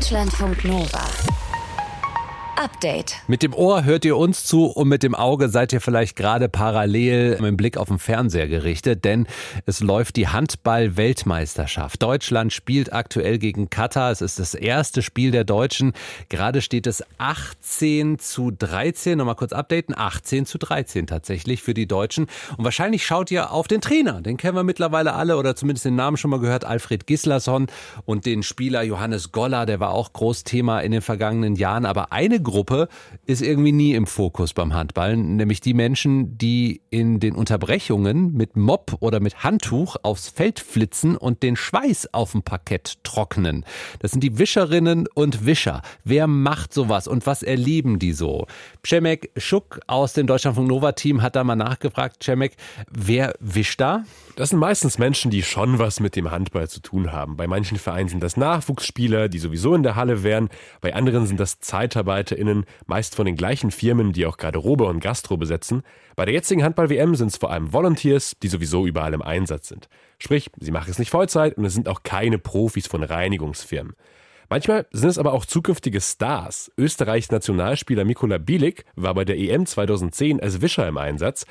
Deutschlandfunk 0.06 0.64
Nova. 0.66 1.45
Update. 2.58 3.16
Mit 3.28 3.44
dem 3.44 3.54
Ohr 3.54 3.84
hört 3.84 4.06
ihr 4.06 4.16
uns 4.16 4.46
zu 4.46 4.66
und 4.68 4.88
mit 4.88 5.04
dem 5.04 5.14
Auge 5.14 5.50
seid 5.50 5.74
ihr 5.74 5.82
vielleicht 5.82 6.16
gerade 6.16 6.48
parallel 6.48 7.32
mit 7.32 7.42
dem 7.42 7.58
Blick 7.58 7.78
auf 7.78 7.90
den 7.90 8.00
Fernseher 8.00 8.48
gerichtet, 8.48 9.04
denn 9.04 9.28
es 9.66 9.82
läuft 9.82 10.16
die 10.16 10.30
Handball-Weltmeisterschaft. 10.30 12.02
Deutschland 12.02 12.54
spielt 12.54 12.94
aktuell 12.94 13.40
gegen 13.40 13.70
Katar. 13.70 14.12
Es 14.12 14.22
ist 14.22 14.40
das 14.40 14.54
erste 14.54 15.02
Spiel 15.02 15.32
der 15.32 15.44
Deutschen. 15.44 15.94
Gerade 16.30 16.62
steht 16.62 16.88
es 16.88 17.04
18 17.18 18.20
zu 18.20 18.52
13. 18.52 19.18
Nochmal 19.18 19.36
kurz 19.36 19.52
updaten. 19.52 19.98
18 19.98 20.46
zu 20.46 20.58
13 20.58 21.08
tatsächlich 21.08 21.62
für 21.62 21.74
die 21.74 21.88
Deutschen. 21.88 22.28
Und 22.58 22.64
wahrscheinlich 22.64 23.06
schaut 23.06 23.32
ihr 23.32 23.52
auf 23.52 23.68
den 23.68 23.82
Trainer. 23.82 24.22
Den 24.22 24.38
kennen 24.38 24.56
wir 24.56 24.64
mittlerweile 24.64 25.14
alle 25.14 25.38
oder 25.38 25.56
zumindest 25.56 25.86
den 25.86 25.96
Namen 25.96 26.16
schon 26.16 26.32
mal 26.32 26.40
gehört. 26.40 26.64
Alfred 26.64 27.06
Gislason 27.06 27.68
und 28.06 28.26
den 28.26 28.44
Spieler 28.44 28.82
Johannes 28.84 29.34
Goller. 29.34 29.66
Der 29.66 29.82
war 29.82 29.92
auch 29.92 30.14
Großthema 30.14 30.80
in 30.80 30.94
den 30.94 31.02
vergangenen 31.02 31.56
Jahren. 31.56 31.86
Aber 31.86 32.14
eine 32.14 32.40
Zielgruppe 32.46 32.88
ist 33.26 33.42
irgendwie 33.42 33.72
nie 33.72 33.94
im 33.94 34.06
Fokus 34.06 34.54
beim 34.54 34.74
Handball, 34.74 35.18
nämlich 35.18 35.62
die 35.62 35.74
Menschen, 35.74 36.38
die 36.38 36.82
in 36.92 37.20
den 37.20 37.36
Unterbrechungen 37.36 38.34
mit 38.34 38.56
Mob 38.56 38.98
oder 39.00 39.20
mit 39.20 39.44
Handtuch 39.44 39.96
aufs 40.04 40.30
Feld 40.30 40.60
flitzen 40.60 41.18
und 41.18 41.42
den 41.42 41.56
Schweiß 41.56 42.14
auf 42.14 42.34
dem 42.34 42.44
Parkett 42.44 43.04
trocknen. 43.04 43.66
Das 44.00 44.12
sind 44.12 44.22
die 44.22 44.38
Wischerinnen 44.38 45.08
und 45.14 45.46
Wischer. 45.46 45.82
Wer 46.04 46.28
macht 46.28 46.74
sowas 46.74 47.08
und 47.08 47.26
was 47.26 47.42
erleben 47.42 47.98
die 48.00 48.14
so? 48.14 48.46
Przemek 48.84 49.32
Schuck 49.38 49.80
aus 49.88 50.14
dem 50.14 50.28
Deutschlandfunk 50.28 50.68
Nova 50.68 50.92
Team 50.92 51.22
hat 51.22 51.36
da 51.36 51.44
mal 51.44 51.56
nachgefragt. 51.56 52.20
Przemek, 52.20 52.56
wer 52.92 53.34
wischt 53.40 53.82
da? 53.82 54.04
Das 54.36 54.50
sind 54.50 54.60
meistens 54.60 54.98
Menschen, 54.98 55.32
die 55.32 55.44
schon 55.44 55.80
was 55.80 56.00
mit 56.00 56.16
dem 56.16 56.30
Handball 56.30 56.68
zu 56.68 56.82
tun 56.82 57.12
haben. 57.12 57.38
Bei 57.38 57.48
manchen 57.48 57.78
Vereinen 57.78 58.10
sind 58.10 58.22
das 58.22 58.38
Nachwuchsspieler, 58.38 59.30
die 59.30 59.40
sowieso 59.40 59.74
in 59.74 59.84
der 59.84 59.96
Halle 59.96 60.24
wären. 60.24 60.50
Bei 60.82 60.94
anderen 60.94 61.26
sind 61.26 61.40
das 61.40 61.60
ZeitarbeiterInnen, 62.36 62.66
meist 62.86 63.16
von 63.16 63.26
den 63.26 63.36
gleichen 63.36 63.72
Firmen, 63.72 64.14
die 64.14 64.26
auch 64.26 64.38
Garderobe 64.38 64.86
und 64.86 65.00
Gastro 65.00 65.38
besetzen. 65.38 65.84
Bei 66.16 66.26
der 66.26 66.34
jetzigen 66.34 66.64
Handball-WM 66.64 67.16
sind 67.16 67.30
es 67.30 67.38
vor 67.38 67.52
allem 67.52 67.74
Volunteers, 67.74 68.36
die 68.42 68.48
sowieso 68.48 68.86
überall 68.86 69.14
im 69.14 69.22
Einsatz 69.22 69.68
sind. 69.68 69.90
Sprich, 70.20 70.50
sie 70.60 70.72
machen 70.72 70.92
es 70.92 71.00
nicht 71.00 71.10
Vollzeit 71.10 71.58
und 71.58 71.66
es 71.66 71.74
sind 71.74 71.88
auch 71.88 72.04
keine 72.04 72.38
Profis 72.38 72.88
von 72.88 73.04
Reinigungsfirmen. 73.04 73.96
Manchmal 74.48 74.86
sind 74.92 75.10
es 75.10 75.18
aber 75.18 75.34
auch 75.34 75.46
zukünftige 75.46 76.00
Stars. 76.00 76.72
Österreichs 76.78 77.32
Nationalspieler 77.32 78.06
Mikola 78.06 78.38
Bielik 78.38 78.86
war 78.96 79.16
bei 79.16 79.26
der 79.26 79.38
EM 79.38 79.66
2010 79.66 80.40
als 80.40 80.62
Wischer 80.62 80.88
im 80.88 80.98
Einsatz. 80.98 81.46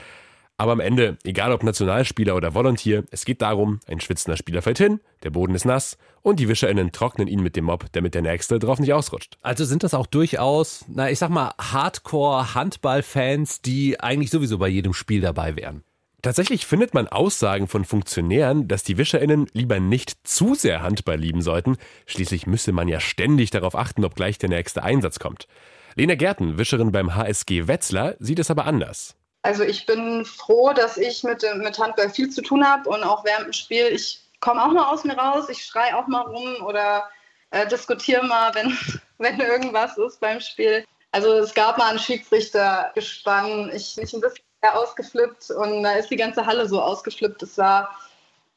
Aber 0.56 0.73
am 0.73 0.80
Ende, 0.80 1.18
egal 1.25 1.52
ob 1.52 1.64
Nationalspieler 1.64 2.37
oder 2.37 2.54
Volontier, 2.54 3.04
es 3.11 3.25
geht 3.25 3.42
darum, 3.42 3.80
ein 3.88 4.00
schwitzender 4.00 4.37
Spieler 4.37 4.62
fällt 4.62 4.78
hin, 4.78 5.00
der 5.25 5.30
Boden 5.30 5.54
ist 5.54 5.64
nass 5.64 5.99
und 6.23 6.38
die 6.38 6.49
WischerInnen 6.49 6.92
trocknen 6.92 7.26
ihn 7.26 7.42
mit 7.42 7.56
dem 7.56 7.64
Mob, 7.64 7.87
damit 7.92 8.14
der 8.14 8.23
Nächste 8.23 8.61
drauf 8.61 8.78
nicht 8.78 8.92
ausrutscht. 8.92 9.37
Also 9.42 9.64
sind 9.64 9.82
das 9.82 9.94
auch 9.94 10.06
durchaus, 10.06 10.84
na, 10.87 11.11
ich 11.11 11.18
sag 11.18 11.30
mal, 11.30 11.54
Hardcore-Handball-Fans, 11.58 13.62
die 13.62 13.99
eigentlich 13.99 14.30
sowieso 14.30 14.58
bei 14.58 14.68
jedem 14.68 14.94
Spiel 14.94 15.20
dabei 15.20 15.56
wären. 15.56 15.82
Tatsächlich 16.23 16.66
findet 16.66 16.94
man 16.94 17.08
Aussagen 17.08 17.66
von 17.66 17.84
Funktionären, 17.84 18.68
dass 18.68 18.84
die 18.84 18.96
WischerInnen 18.96 19.46
lieber 19.52 19.80
nicht 19.80 20.26
zu 20.26 20.54
sehr 20.54 20.82
Handball 20.82 21.18
lieben 21.18 21.42
sollten. 21.42 21.76
Schließlich 22.06 22.46
müsse 22.46 22.73
man 22.73 22.88
ja 22.88 23.00
ständig 23.00 23.50
darauf 23.50 23.75
achten, 23.75 24.04
ob 24.04 24.14
gleich 24.14 24.38
der 24.38 24.49
nächste 24.49 24.84
Einsatz 24.84 25.18
kommt. 25.18 25.49
Lena 25.96 26.14
Gärten, 26.14 26.56
Wischerin 26.56 26.92
beim 26.92 27.14
HSG 27.14 27.68
Wetzlar, 27.68 28.14
sieht 28.20 28.38
es 28.38 28.50
aber 28.50 28.64
anders. 28.64 29.16
Also 29.45 29.63
ich 29.63 29.85
bin 29.85 30.25
froh, 30.25 30.73
dass 30.73 30.97
ich 30.97 31.23
mit, 31.23 31.45
mit 31.57 31.79
Handball 31.79 32.09
viel 32.09 32.31
zu 32.31 32.41
tun 32.41 32.67
habe 32.67 32.89
und 32.89 33.05
auch 33.05 33.27
während 33.27 33.45
dem 33.45 33.53
Spiel, 33.53 33.89
ich 33.89 34.23
komme 34.41 34.65
auch 34.65 34.73
mal 34.73 34.91
aus 34.91 35.05
mir 35.05 35.19
raus, 35.19 35.51
ich 35.51 35.63
schreie 35.63 35.95
auch 35.99 36.07
mal 36.07 36.23
rum 36.23 36.65
oder 36.65 37.05
äh, 37.51 37.67
diskutiere 37.67 38.25
mal, 38.25 38.55
wenn, 38.55 38.75
wenn 39.19 39.39
irgendwas 39.39 39.99
ist 39.99 40.19
beim 40.21 40.41
Spiel. 40.41 40.83
Also 41.13 41.31
es 41.35 41.53
gab 41.53 41.77
mal 41.77 41.91
einen 41.91 41.99
Schiedsrichter 41.99 42.91
gespannt, 42.95 43.71
ich 43.75 43.95
bin 43.97 44.09
ein 44.15 44.21
bisschen 44.23 44.45
ausgeflippt 44.63 45.51
und 45.51 45.83
da 45.83 45.93
ist 45.93 46.09
die 46.09 46.17
ganze 46.17 46.47
Halle 46.47 46.67
so 46.67 46.81
ausgeflippt. 46.81 47.43
Es 47.43 47.59
war 47.59 47.95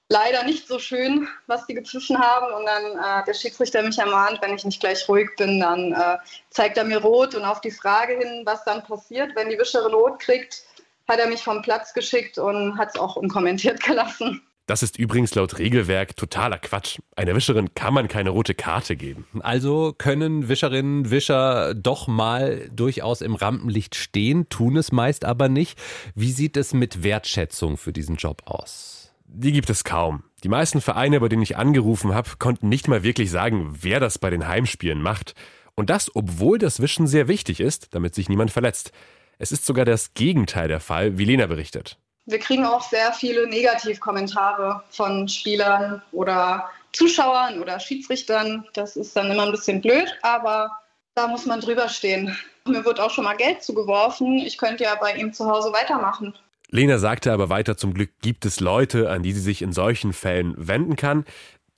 leider 0.07 0.43
nicht 0.43 0.69
so 0.69 0.79
schön, 0.79 1.27
was 1.47 1.65
die 1.67 1.73
gepfiffen 1.73 2.17
haben. 2.17 2.53
Und 2.53 2.65
dann 2.65 2.83
äh, 2.93 3.25
der 3.25 3.33
Schiedsrichter 3.33 3.81
mich 3.81 3.99
ermahnt, 3.99 4.41
wenn 4.41 4.55
ich 4.55 4.63
nicht 4.63 4.79
gleich 4.79 5.07
ruhig 5.09 5.35
bin, 5.35 5.59
dann 5.59 5.91
äh, 5.91 6.17
zeigt 6.49 6.77
er 6.77 6.85
mir 6.85 7.01
rot 7.01 7.35
und 7.35 7.43
auf 7.43 7.59
die 7.59 7.71
Frage 7.71 8.17
hin, 8.17 8.43
was 8.45 8.63
dann 8.63 8.83
passiert, 8.83 9.35
wenn 9.35 9.49
die 9.49 9.59
Wischerin 9.59 9.93
rot 9.93 10.19
kriegt, 10.19 10.63
hat 11.07 11.19
er 11.19 11.27
mich 11.27 11.43
vom 11.43 11.61
Platz 11.61 11.93
geschickt 11.93 12.37
und 12.37 12.77
hat 12.77 12.89
es 12.89 12.99
auch 12.99 13.15
unkommentiert 13.15 13.81
gelassen. 13.83 14.41
Das 14.67 14.83
ist 14.83 14.99
übrigens 14.99 15.33
laut 15.33 15.59
Regelwerk 15.59 16.17
totaler 16.17 16.57
Quatsch. 16.57 16.99
Einer 17.15 17.33
Wischerin 17.33 17.73
kann 17.73 17.93
man 17.93 18.09
keine 18.09 18.31
rote 18.31 18.53
Karte 18.53 18.97
geben. 18.97 19.25
Also 19.39 19.95
können 19.97 20.49
Wischerinnen, 20.49 21.09
Wischer 21.09 21.73
doch 21.73 22.07
mal 22.07 22.67
durchaus 22.69 23.21
im 23.21 23.35
Rampenlicht 23.35 23.95
stehen, 23.95 24.49
tun 24.49 24.75
es 24.75 24.91
meist 24.91 25.23
aber 25.23 25.47
nicht. 25.47 25.79
Wie 26.15 26.33
sieht 26.33 26.57
es 26.57 26.73
mit 26.73 27.01
Wertschätzung 27.01 27.77
für 27.77 27.93
diesen 27.93 28.17
Job 28.17 28.41
aus? 28.43 29.13
Die 29.23 29.53
gibt 29.53 29.69
es 29.69 29.85
kaum. 29.85 30.23
Die 30.43 30.49
meisten 30.49 30.81
Vereine, 30.81 31.21
bei 31.21 31.29
denen 31.29 31.43
ich 31.43 31.55
angerufen 31.55 32.13
habe, 32.13 32.31
konnten 32.37 32.67
nicht 32.67 32.89
mal 32.89 33.03
wirklich 33.03 33.31
sagen, 33.31 33.77
wer 33.79 34.01
das 34.01 34.19
bei 34.19 34.29
den 34.29 34.49
Heimspielen 34.49 35.01
macht. 35.01 35.33
Und 35.75 35.89
das, 35.89 36.13
obwohl 36.13 36.57
das 36.57 36.81
Wischen 36.81 37.07
sehr 37.07 37.29
wichtig 37.29 37.61
ist, 37.61 37.95
damit 37.95 38.15
sich 38.15 38.27
niemand 38.27 38.51
verletzt. 38.51 38.91
Es 39.39 39.51
ist 39.51 39.65
sogar 39.65 39.85
das 39.85 40.13
Gegenteil 40.13 40.67
der 40.67 40.79
Fall, 40.79 41.17
wie 41.17 41.25
Lena 41.25 41.45
berichtet. 41.45 41.97
Wir 42.25 42.39
kriegen 42.39 42.65
auch 42.65 42.81
sehr 42.81 43.13
viele 43.13 43.47
Negativkommentare 43.47 44.83
von 44.89 45.27
Spielern 45.27 46.01
oder 46.11 46.69
Zuschauern 46.91 47.61
oder 47.61 47.79
Schiedsrichtern. 47.79 48.65
Das 48.73 48.95
ist 48.97 49.15
dann 49.15 49.31
immer 49.31 49.43
ein 49.43 49.51
bisschen 49.51 49.81
blöd, 49.81 50.13
aber 50.23 50.71
da 51.15 51.27
muss 51.27 51.45
man 51.45 51.61
drüber 51.61 51.87
stehen. 51.87 52.35
Mir 52.67 52.83
wird 52.83 52.99
auch 52.99 53.11
schon 53.11 53.23
mal 53.23 53.37
Geld 53.37 53.63
zugeworfen. 53.63 54.39
Ich 54.39 54.57
könnte 54.57 54.83
ja 54.83 54.95
bei 54.95 55.15
ihm 55.15 55.31
zu 55.33 55.45
Hause 55.45 55.71
weitermachen. 55.71 56.33
Lena 56.69 56.97
sagte 56.97 57.31
aber 57.31 57.49
weiter, 57.49 57.77
zum 57.77 57.93
Glück 57.93 58.09
gibt 58.21 58.45
es 58.45 58.59
Leute, 58.59 59.09
an 59.09 59.23
die 59.23 59.31
sie 59.31 59.39
sich 59.39 59.61
in 59.61 59.71
solchen 59.71 60.11
Fällen 60.11 60.53
wenden 60.57 60.97
kann. 60.97 61.23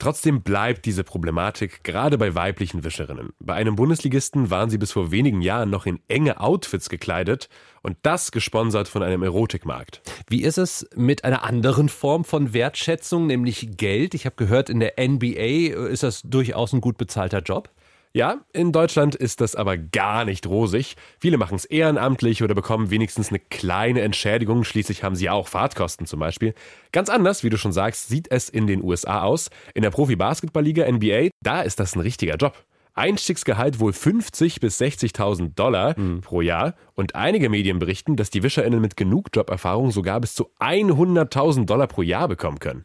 Trotzdem 0.00 0.40
bleibt 0.40 0.86
diese 0.86 1.04
Problematik 1.04 1.84
gerade 1.84 2.16
bei 2.16 2.34
weiblichen 2.34 2.84
Wischerinnen. 2.84 3.34
Bei 3.38 3.52
einem 3.52 3.76
Bundesligisten 3.76 4.48
waren 4.48 4.70
sie 4.70 4.78
bis 4.78 4.92
vor 4.92 5.10
wenigen 5.10 5.42
Jahren 5.42 5.68
noch 5.68 5.84
in 5.84 6.00
enge 6.08 6.40
Outfits 6.40 6.88
gekleidet 6.88 7.50
und 7.82 7.98
das 8.00 8.32
gesponsert 8.32 8.88
von 8.88 9.02
einem 9.02 9.22
Erotikmarkt. 9.22 10.00
Wie 10.26 10.42
ist 10.42 10.56
es 10.56 10.88
mit 10.96 11.24
einer 11.24 11.44
anderen 11.44 11.90
Form 11.90 12.24
von 12.24 12.54
Wertschätzung, 12.54 13.26
nämlich 13.26 13.76
Geld? 13.76 14.14
Ich 14.14 14.24
habe 14.24 14.36
gehört, 14.36 14.70
in 14.70 14.80
der 14.80 14.94
NBA 14.98 15.74
ist 15.88 16.02
das 16.02 16.22
durchaus 16.22 16.72
ein 16.72 16.80
gut 16.80 16.96
bezahlter 16.96 17.40
Job. 17.42 17.68
Ja, 18.12 18.40
in 18.52 18.72
Deutschland 18.72 19.14
ist 19.14 19.40
das 19.40 19.54
aber 19.54 19.76
gar 19.76 20.24
nicht 20.24 20.44
rosig. 20.48 20.96
Viele 21.20 21.38
machen 21.38 21.54
es 21.54 21.64
ehrenamtlich 21.64 22.42
oder 22.42 22.56
bekommen 22.56 22.90
wenigstens 22.90 23.28
eine 23.28 23.38
kleine 23.38 24.00
Entschädigung. 24.00 24.64
Schließlich 24.64 25.04
haben 25.04 25.14
sie 25.14 25.30
auch 25.30 25.46
Fahrtkosten 25.46 26.06
zum 26.06 26.18
Beispiel. 26.18 26.54
Ganz 26.90 27.08
anders, 27.08 27.44
wie 27.44 27.50
du 27.50 27.56
schon 27.56 27.72
sagst, 27.72 28.08
sieht 28.08 28.28
es 28.32 28.48
in 28.48 28.66
den 28.66 28.82
USA 28.82 29.22
aus. 29.22 29.48
In 29.74 29.82
der 29.82 29.90
Profi-Basketball-Liga 29.90 30.90
NBA, 30.90 31.28
da 31.40 31.62
ist 31.62 31.78
das 31.78 31.94
ein 31.94 32.00
richtiger 32.00 32.34
Job. 32.34 32.64
Einstiegsgehalt 32.94 33.78
wohl 33.78 33.92
50 33.92 34.58
bis 34.58 34.80
60.000 34.80 35.54
Dollar 35.54 35.96
mhm. 35.96 36.20
pro 36.20 36.40
Jahr. 36.40 36.74
Und 36.94 37.14
einige 37.14 37.48
Medien 37.48 37.78
berichten, 37.78 38.16
dass 38.16 38.30
die 38.30 38.42
WischerInnen 38.42 38.80
mit 38.80 38.96
genug 38.96 39.28
Joberfahrung 39.32 39.92
sogar 39.92 40.20
bis 40.20 40.34
zu 40.34 40.50
100.000 40.58 41.66
Dollar 41.66 41.86
pro 41.86 42.02
Jahr 42.02 42.26
bekommen 42.26 42.58
können. 42.58 42.84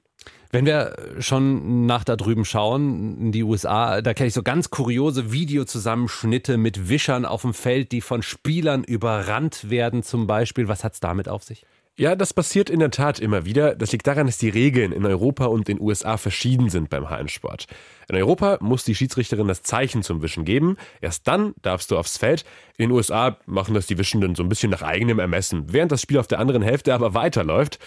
Wenn 0.55 0.65
wir 0.65 0.95
schon 1.19 1.85
nach 1.85 2.05
da 2.05 2.15
drüben 2.15 2.45
schauen, 2.45 3.19
in 3.19 3.31
die 3.33 3.43
USA, 3.43 4.01
da 4.01 4.13
kenne 4.13 4.29
ich 4.29 4.33
so 4.33 4.41
ganz 4.41 4.69
kuriose 4.69 5.33
Videozusammenschnitte 5.33 6.55
mit 6.55 6.88
Wischern 6.88 7.25
auf 7.25 7.41
dem 7.41 7.53
Feld, 7.53 7.91
die 7.91 8.00
von 8.00 8.21
Spielern 8.21 8.85
überrannt 8.85 9.69
werden 9.69 10.01
zum 10.01 10.27
Beispiel. 10.27 10.69
Was 10.69 10.85
hat 10.85 10.93
es 10.93 11.01
damit 11.01 11.27
auf 11.27 11.43
sich? 11.43 11.65
Ja, 11.97 12.15
das 12.15 12.33
passiert 12.33 12.69
in 12.69 12.79
der 12.79 12.89
Tat 12.89 13.19
immer 13.19 13.43
wieder. 13.43 13.75
Das 13.75 13.91
liegt 13.91 14.07
daran, 14.07 14.27
dass 14.27 14.38
die 14.38 14.47
Regeln 14.47 14.93
in 14.93 15.05
Europa 15.05 15.47
und 15.47 15.67
in 15.67 15.75
den 15.75 15.85
USA 15.85 16.15
verschieden 16.15 16.69
sind 16.69 16.89
beim 16.89 17.09
Hallensport. 17.09 17.67
In 18.07 18.15
Europa 18.15 18.57
muss 18.62 18.85
die 18.85 18.95
Schiedsrichterin 18.95 19.50
das 19.50 19.62
Zeichen 19.62 20.03
zum 20.03 20.21
Wischen 20.21 20.45
geben. 20.45 20.77
Erst 21.01 21.27
dann 21.27 21.53
darfst 21.63 21.91
du 21.91 21.97
aufs 21.97 22.17
Feld. 22.17 22.45
In 22.77 22.88
den 22.88 22.91
USA 22.91 23.38
machen 23.45 23.74
das 23.74 23.88
die 23.88 23.97
Wischenden 23.97 24.35
so 24.35 24.43
ein 24.43 24.50
bisschen 24.50 24.71
nach 24.71 24.83
eigenem 24.83 25.19
Ermessen, 25.19 25.74
während 25.74 25.91
das 25.91 26.01
Spiel 26.01 26.17
auf 26.17 26.27
der 26.27 26.39
anderen 26.39 26.62
Hälfte 26.62 26.93
aber 26.93 27.13
weiterläuft. 27.13 27.77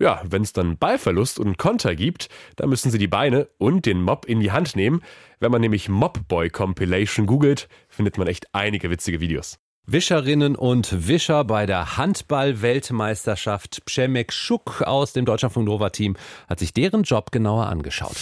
Ja, 0.00 0.22
wenn 0.24 0.42
es 0.42 0.52
dann 0.52 0.78
Ballverlust 0.78 1.40
und 1.40 1.58
Konter 1.58 1.96
gibt, 1.96 2.28
dann 2.54 2.68
müssen 2.68 2.90
sie 2.90 2.98
die 2.98 3.08
Beine 3.08 3.48
und 3.58 3.84
den 3.84 4.00
Mob 4.00 4.26
in 4.26 4.38
die 4.38 4.52
Hand 4.52 4.76
nehmen. 4.76 5.02
Wenn 5.40 5.50
man 5.50 5.60
nämlich 5.60 5.88
Mobboy 5.88 6.50
Compilation 6.50 7.26
googelt, 7.26 7.68
findet 7.88 8.16
man 8.16 8.28
echt 8.28 8.46
einige 8.52 8.90
witzige 8.90 9.20
Videos. 9.20 9.58
Wischerinnen 9.90 10.54
und 10.54 11.08
Wischer 11.08 11.44
bei 11.44 11.64
der 11.66 11.96
Handball-Weltmeisterschaft. 11.96 13.84
Przemek 13.86 14.32
Schuck 14.32 14.82
aus 14.82 15.14
dem 15.14 15.24
Deutschlandfunk 15.24 15.66
Nova 15.66 15.90
Team 15.90 16.14
hat 16.46 16.58
sich 16.58 16.74
deren 16.74 17.02
Job 17.02 17.32
genauer 17.32 17.66
angeschaut. 17.66 18.16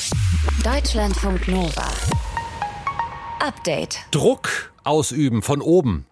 Deutschlandfunk 0.64 1.48
Nova. 1.48 1.88
Update. 3.40 3.98
Druck 4.12 4.72
ausüben 4.84 5.42
von 5.42 5.60
oben. 5.60 6.06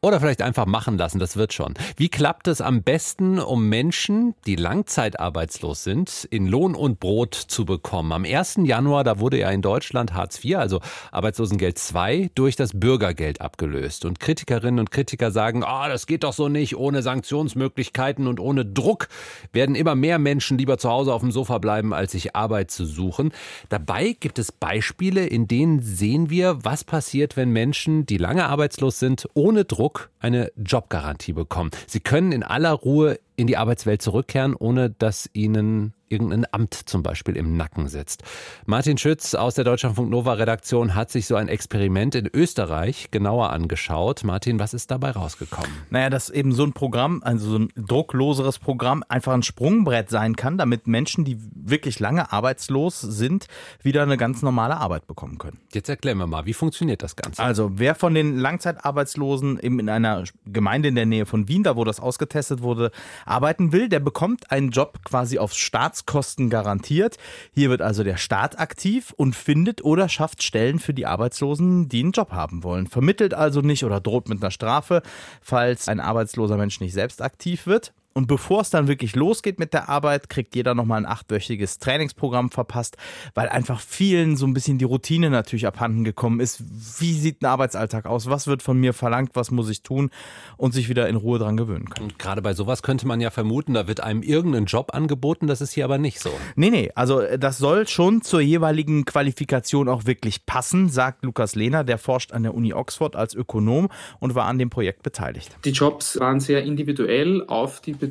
Oder 0.00 0.20
vielleicht 0.20 0.42
einfach 0.42 0.66
machen 0.66 0.96
lassen, 0.96 1.18
das 1.18 1.36
wird 1.36 1.52
schon. 1.52 1.74
Wie 1.96 2.08
klappt 2.08 2.46
es 2.46 2.60
am 2.60 2.84
besten, 2.84 3.40
um 3.40 3.68
Menschen, 3.68 4.36
die 4.46 4.54
langzeitarbeitslos 4.54 5.82
sind, 5.82 6.24
in 6.30 6.46
Lohn 6.46 6.76
und 6.76 7.00
Brot 7.00 7.34
zu 7.34 7.64
bekommen? 7.64 8.12
Am 8.12 8.24
1. 8.24 8.60
Januar, 8.62 9.02
da 9.02 9.18
wurde 9.18 9.40
ja 9.40 9.50
in 9.50 9.60
Deutschland 9.60 10.14
Hartz 10.14 10.44
IV, 10.44 10.58
also 10.58 10.80
Arbeitslosengeld 11.10 11.80
II, 11.92 12.30
durch 12.36 12.54
das 12.54 12.78
Bürgergeld 12.78 13.40
abgelöst. 13.40 14.04
Und 14.04 14.20
Kritikerinnen 14.20 14.78
und 14.78 14.92
Kritiker 14.92 15.32
sagen, 15.32 15.64
oh, 15.64 15.88
das 15.88 16.06
geht 16.06 16.22
doch 16.22 16.32
so 16.32 16.48
nicht, 16.48 16.76
ohne 16.76 17.02
Sanktionsmöglichkeiten 17.02 18.28
und 18.28 18.38
ohne 18.38 18.64
Druck 18.64 19.08
werden 19.52 19.74
immer 19.74 19.96
mehr 19.96 20.20
Menschen 20.20 20.58
lieber 20.58 20.78
zu 20.78 20.90
Hause 20.90 21.12
auf 21.12 21.22
dem 21.22 21.32
Sofa 21.32 21.58
bleiben, 21.58 21.92
als 21.92 22.12
sich 22.12 22.36
Arbeit 22.36 22.70
zu 22.70 22.84
suchen. 22.84 23.32
Dabei 23.68 24.14
gibt 24.20 24.38
es 24.38 24.52
Beispiele, 24.52 25.26
in 25.26 25.48
denen 25.48 25.82
sehen 25.82 26.30
wir, 26.30 26.64
was 26.64 26.84
passiert, 26.84 27.36
wenn 27.36 27.50
Menschen, 27.50 28.06
die 28.06 28.18
lange 28.18 28.46
arbeitslos 28.46 29.00
sind, 29.00 29.28
ohne 29.34 29.64
Druck 29.64 29.87
eine 30.18 30.52
Jobgarantie 30.56 31.32
bekommen. 31.32 31.70
Sie 31.86 32.00
können 32.00 32.32
in 32.32 32.42
aller 32.42 32.72
Ruhe 32.72 33.18
in 33.38 33.46
die 33.46 33.56
Arbeitswelt 33.56 34.02
zurückkehren, 34.02 34.56
ohne 34.56 34.90
dass 34.90 35.30
ihnen 35.32 35.94
irgendein 36.08 36.46
Amt 36.50 36.74
zum 36.74 37.02
Beispiel 37.02 37.36
im 37.36 37.56
Nacken 37.56 37.88
sitzt. 37.88 38.22
Martin 38.66 38.98
Schütz 38.98 39.34
aus 39.34 39.54
der 39.54 39.64
Deutschlandfunk 39.64 40.10
Nova 40.10 40.34
Redaktion 40.34 40.94
hat 40.94 41.10
sich 41.10 41.26
so 41.26 41.36
ein 41.36 41.48
Experiment 41.48 42.14
in 42.14 42.28
Österreich 42.32 43.10
genauer 43.10 43.50
angeschaut. 43.50 44.24
Martin, 44.24 44.58
was 44.58 44.74
ist 44.74 44.90
dabei 44.90 45.10
rausgekommen? 45.10 45.70
Naja, 45.90 46.10
dass 46.10 46.30
eben 46.30 46.52
so 46.52 46.64
ein 46.64 46.72
Programm, 46.72 47.22
also 47.24 47.50
so 47.50 47.58
ein 47.58 47.68
druckloseres 47.76 48.58
Programm, 48.58 49.04
einfach 49.08 49.34
ein 49.34 49.42
Sprungbrett 49.42 50.10
sein 50.10 50.36
kann, 50.36 50.58
damit 50.58 50.86
Menschen, 50.86 51.24
die 51.24 51.38
wirklich 51.54 52.00
lange 52.00 52.32
arbeitslos 52.32 53.00
sind, 53.00 53.46
wieder 53.82 54.02
eine 54.02 54.16
ganz 54.16 54.42
normale 54.42 54.76
Arbeit 54.78 55.06
bekommen 55.06 55.38
können. 55.38 55.58
Jetzt 55.72 55.88
erklären 55.88 56.18
wir 56.18 56.26
mal, 56.26 56.46
wie 56.46 56.54
funktioniert 56.54 57.02
das 57.02 57.16
Ganze? 57.16 57.42
Also, 57.42 57.72
wer 57.74 57.94
von 57.94 58.14
den 58.14 58.38
Langzeitarbeitslosen 58.38 59.58
eben 59.60 59.78
in 59.78 59.88
einer 59.88 60.24
Gemeinde 60.46 60.88
in 60.88 60.94
der 60.94 61.06
Nähe 61.06 61.26
von 61.26 61.48
Wien, 61.48 61.62
da 61.62 61.76
wo 61.76 61.84
das 61.84 62.00
ausgetestet 62.00 62.62
wurde, 62.62 62.90
arbeiten 63.28 63.72
will, 63.72 63.88
der 63.88 64.00
bekommt 64.00 64.50
einen 64.50 64.70
Job 64.70 65.00
quasi 65.04 65.38
auf 65.38 65.52
Staats 65.52 65.98
Staatskosten 65.98 66.50
garantiert. 66.50 67.16
Hier 67.54 67.70
wird 67.70 67.82
also 67.82 68.04
der 68.04 68.16
Staat 68.16 68.58
aktiv 68.58 69.12
und 69.16 69.34
findet 69.34 69.84
oder 69.84 70.08
schafft 70.08 70.42
Stellen 70.42 70.78
für 70.78 70.94
die 70.94 71.06
Arbeitslosen, 71.06 71.88
die 71.88 72.00
einen 72.00 72.12
Job 72.12 72.32
haben 72.32 72.62
wollen. 72.62 72.86
Vermittelt 72.86 73.34
also 73.34 73.60
nicht 73.60 73.84
oder 73.84 74.00
droht 74.00 74.28
mit 74.28 74.42
einer 74.42 74.50
Strafe, 74.50 75.02
falls 75.40 75.88
ein 75.88 76.00
arbeitsloser 76.00 76.56
Mensch 76.56 76.80
nicht 76.80 76.92
selbst 76.92 77.22
aktiv 77.22 77.66
wird. 77.66 77.92
Und 78.14 78.26
bevor 78.26 78.62
es 78.62 78.70
dann 78.70 78.88
wirklich 78.88 79.14
losgeht 79.14 79.60
mit 79.60 79.72
der 79.72 79.88
Arbeit, 79.88 80.28
kriegt 80.28 80.56
jeder 80.56 80.74
nochmal 80.74 80.98
ein 80.98 81.06
achtwöchiges 81.06 81.78
Trainingsprogramm 81.78 82.50
verpasst, 82.50 82.96
weil 83.34 83.48
einfach 83.48 83.80
vielen 83.80 84.36
so 84.36 84.44
ein 84.44 84.54
bisschen 84.54 84.78
die 84.78 84.84
Routine 84.84 85.30
natürlich 85.30 85.68
abhanden 85.68 86.02
gekommen 86.02 86.40
ist. 86.40 86.64
Wie 87.00 87.12
sieht 87.12 87.42
ein 87.42 87.46
Arbeitsalltag 87.46 88.06
aus? 88.06 88.28
Was 88.28 88.48
wird 88.48 88.62
von 88.62 88.76
mir 88.80 88.92
verlangt? 88.92 89.30
Was 89.34 89.52
muss 89.52 89.68
ich 89.68 89.84
tun? 89.84 90.10
Und 90.56 90.74
sich 90.74 90.88
wieder 90.88 91.08
in 91.08 91.14
Ruhe 91.14 91.38
dran 91.38 91.56
gewöhnen 91.56 91.90
können. 91.90 92.10
Und 92.10 92.18
gerade 92.18 92.42
bei 92.42 92.54
sowas 92.54 92.82
könnte 92.82 93.06
man 93.06 93.20
ja 93.20 93.30
vermuten, 93.30 93.74
da 93.74 93.86
wird 93.86 94.00
einem 94.00 94.22
irgendein 94.22 94.64
Job 94.64 94.94
angeboten. 94.94 95.46
Das 95.46 95.60
ist 95.60 95.72
hier 95.72 95.84
aber 95.84 95.98
nicht 95.98 96.18
so. 96.18 96.30
Nee, 96.56 96.70
nee. 96.70 96.90
Also 96.96 97.22
das 97.38 97.58
soll 97.58 97.86
schon 97.86 98.22
zur 98.22 98.40
jeweiligen 98.40 99.04
Qualifikation 99.04 99.88
auch 99.88 100.06
wirklich 100.06 100.44
passen, 100.44 100.88
sagt 100.88 101.24
Lukas 101.24 101.54
Lehner. 101.54 101.84
Der 101.84 101.98
forscht 101.98 102.32
an 102.32 102.42
der 102.42 102.54
Uni 102.54 102.72
Oxford 102.72 103.14
als 103.14 103.34
Ökonom 103.34 103.88
und 104.18 104.34
war 104.34 104.46
an 104.46 104.58
dem 104.58 104.70
Projekt 104.70 105.04
beteiligt. 105.04 105.56
Die 105.64 105.70
Jobs 105.70 106.18
waren 106.18 106.40
sehr 106.40 106.64
individuell 106.64 107.44
auf 107.46 107.80
die 107.80 107.92
Bedürfnisse 107.92 108.07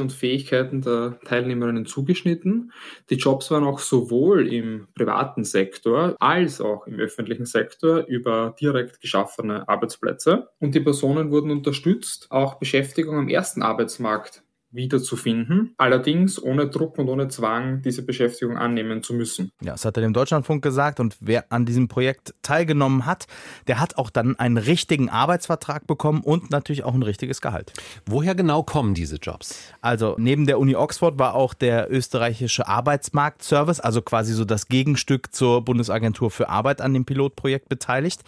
und 0.00 0.12
Fähigkeiten 0.12 0.82
der 0.82 1.18
Teilnehmerinnen 1.24 1.86
zugeschnitten. 1.86 2.72
Die 3.10 3.16
Jobs 3.16 3.50
waren 3.50 3.64
auch 3.64 3.78
sowohl 3.78 4.52
im 4.52 4.88
privaten 4.94 5.44
Sektor 5.44 6.16
als 6.20 6.60
auch 6.60 6.86
im 6.86 6.98
öffentlichen 6.98 7.46
Sektor 7.46 8.06
über 8.06 8.54
direkt 8.60 9.00
geschaffene 9.00 9.68
Arbeitsplätze. 9.68 10.48
Und 10.58 10.74
die 10.74 10.80
Personen 10.80 11.30
wurden 11.30 11.50
unterstützt, 11.50 12.26
auch 12.30 12.54
Beschäftigung 12.54 13.16
am 13.16 13.28
ersten 13.28 13.62
Arbeitsmarkt 13.62 14.42
wiederzufinden, 14.70 15.74
allerdings 15.78 16.42
ohne 16.42 16.68
Druck 16.68 16.98
und 16.98 17.08
ohne 17.08 17.28
Zwang, 17.28 17.80
diese 17.82 18.02
Beschäftigung 18.02 18.58
annehmen 18.58 19.02
zu 19.02 19.14
müssen. 19.14 19.50
Ja, 19.62 19.72
das 19.72 19.84
hat 19.84 19.96
er 19.96 20.02
dem 20.02 20.12
Deutschlandfunk 20.12 20.62
gesagt 20.62 21.00
und 21.00 21.16
wer 21.20 21.50
an 21.50 21.64
diesem 21.64 21.88
Projekt 21.88 22.34
teilgenommen 22.42 23.06
hat, 23.06 23.26
der 23.66 23.80
hat 23.80 23.96
auch 23.96 24.10
dann 24.10 24.38
einen 24.38 24.58
richtigen 24.58 25.08
Arbeitsvertrag 25.08 25.86
bekommen 25.86 26.20
und 26.22 26.50
natürlich 26.50 26.84
auch 26.84 26.94
ein 26.94 27.02
richtiges 27.02 27.40
Gehalt. 27.40 27.72
Woher 28.06 28.34
genau 28.34 28.62
kommen 28.62 28.92
diese 28.92 29.16
Jobs? 29.16 29.58
Also 29.80 30.16
neben 30.18 30.46
der 30.46 30.58
Uni 30.58 30.76
Oxford 30.76 31.18
war 31.18 31.34
auch 31.34 31.54
der 31.54 31.90
österreichische 31.90 32.68
Arbeitsmarktservice, 32.68 33.80
also 33.80 34.02
quasi 34.02 34.34
so 34.34 34.44
das 34.44 34.68
Gegenstück 34.68 35.34
zur 35.34 35.64
Bundesagentur 35.64 36.30
für 36.30 36.50
Arbeit 36.50 36.82
an 36.82 36.92
dem 36.92 37.06
Pilotprojekt 37.06 37.70
beteiligt 37.70 38.22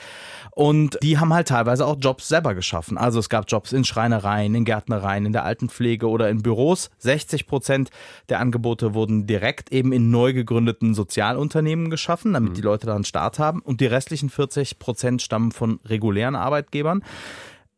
und 0.52 0.98
die 1.02 1.18
haben 1.18 1.34
halt 1.34 1.48
teilweise 1.48 1.84
auch 1.86 1.96
Jobs 2.00 2.28
selber 2.28 2.54
geschaffen. 2.54 2.96
Also 2.96 3.18
es 3.18 3.28
gab 3.28 3.44
Jobs 3.50 3.72
in 3.72 3.84
Schreinereien, 3.84 4.54
in 4.54 4.64
Gärtnereien, 4.64 5.26
in 5.26 5.32
der 5.32 5.44
Altenpflege 5.44 6.08
oder 6.08 6.29
in 6.30 6.42
Büros. 6.42 6.90
60 6.98 7.46
Prozent 7.46 7.90
der 8.28 8.40
Angebote 8.40 8.94
wurden 8.94 9.26
direkt 9.26 9.72
eben 9.72 9.92
in 9.92 10.10
neu 10.10 10.32
gegründeten 10.32 10.94
Sozialunternehmen 10.94 11.90
geschaffen, 11.90 12.32
damit 12.32 12.52
mhm. 12.52 12.54
die 12.54 12.62
Leute 12.62 12.86
da 12.86 12.94
einen 12.94 13.04
Start 13.04 13.38
haben. 13.38 13.60
Und 13.60 13.80
die 13.80 13.86
restlichen 13.86 14.30
40 14.30 14.78
Prozent 14.78 15.22
stammen 15.22 15.52
von 15.52 15.80
regulären 15.84 16.36
Arbeitgebern. 16.36 17.02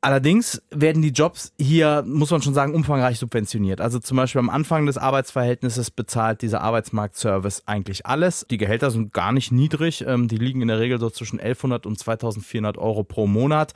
Allerdings 0.04 0.60
werden 0.70 1.00
die 1.00 1.10
Jobs 1.10 1.52
hier, 1.60 2.02
muss 2.04 2.32
man 2.32 2.42
schon 2.42 2.54
sagen, 2.54 2.74
umfangreich 2.74 3.20
subventioniert. 3.20 3.80
Also 3.80 4.00
zum 4.00 4.16
Beispiel 4.16 4.40
am 4.40 4.50
Anfang 4.50 4.86
des 4.86 4.98
Arbeitsverhältnisses 4.98 5.92
bezahlt 5.92 6.42
dieser 6.42 6.60
Arbeitsmarktservice 6.60 7.62
eigentlich 7.66 8.04
alles. 8.04 8.44
Die 8.50 8.56
Gehälter 8.56 8.90
sind 8.90 9.12
gar 9.12 9.30
nicht 9.30 9.52
niedrig. 9.52 10.04
Ähm, 10.04 10.26
die 10.26 10.38
liegen 10.38 10.60
in 10.60 10.66
der 10.66 10.80
Regel 10.80 10.98
so 10.98 11.08
zwischen 11.08 11.38
1100 11.38 11.86
und 11.86 12.00
2400 12.00 12.78
Euro 12.78 13.04
pro 13.04 13.28
Monat 13.28 13.74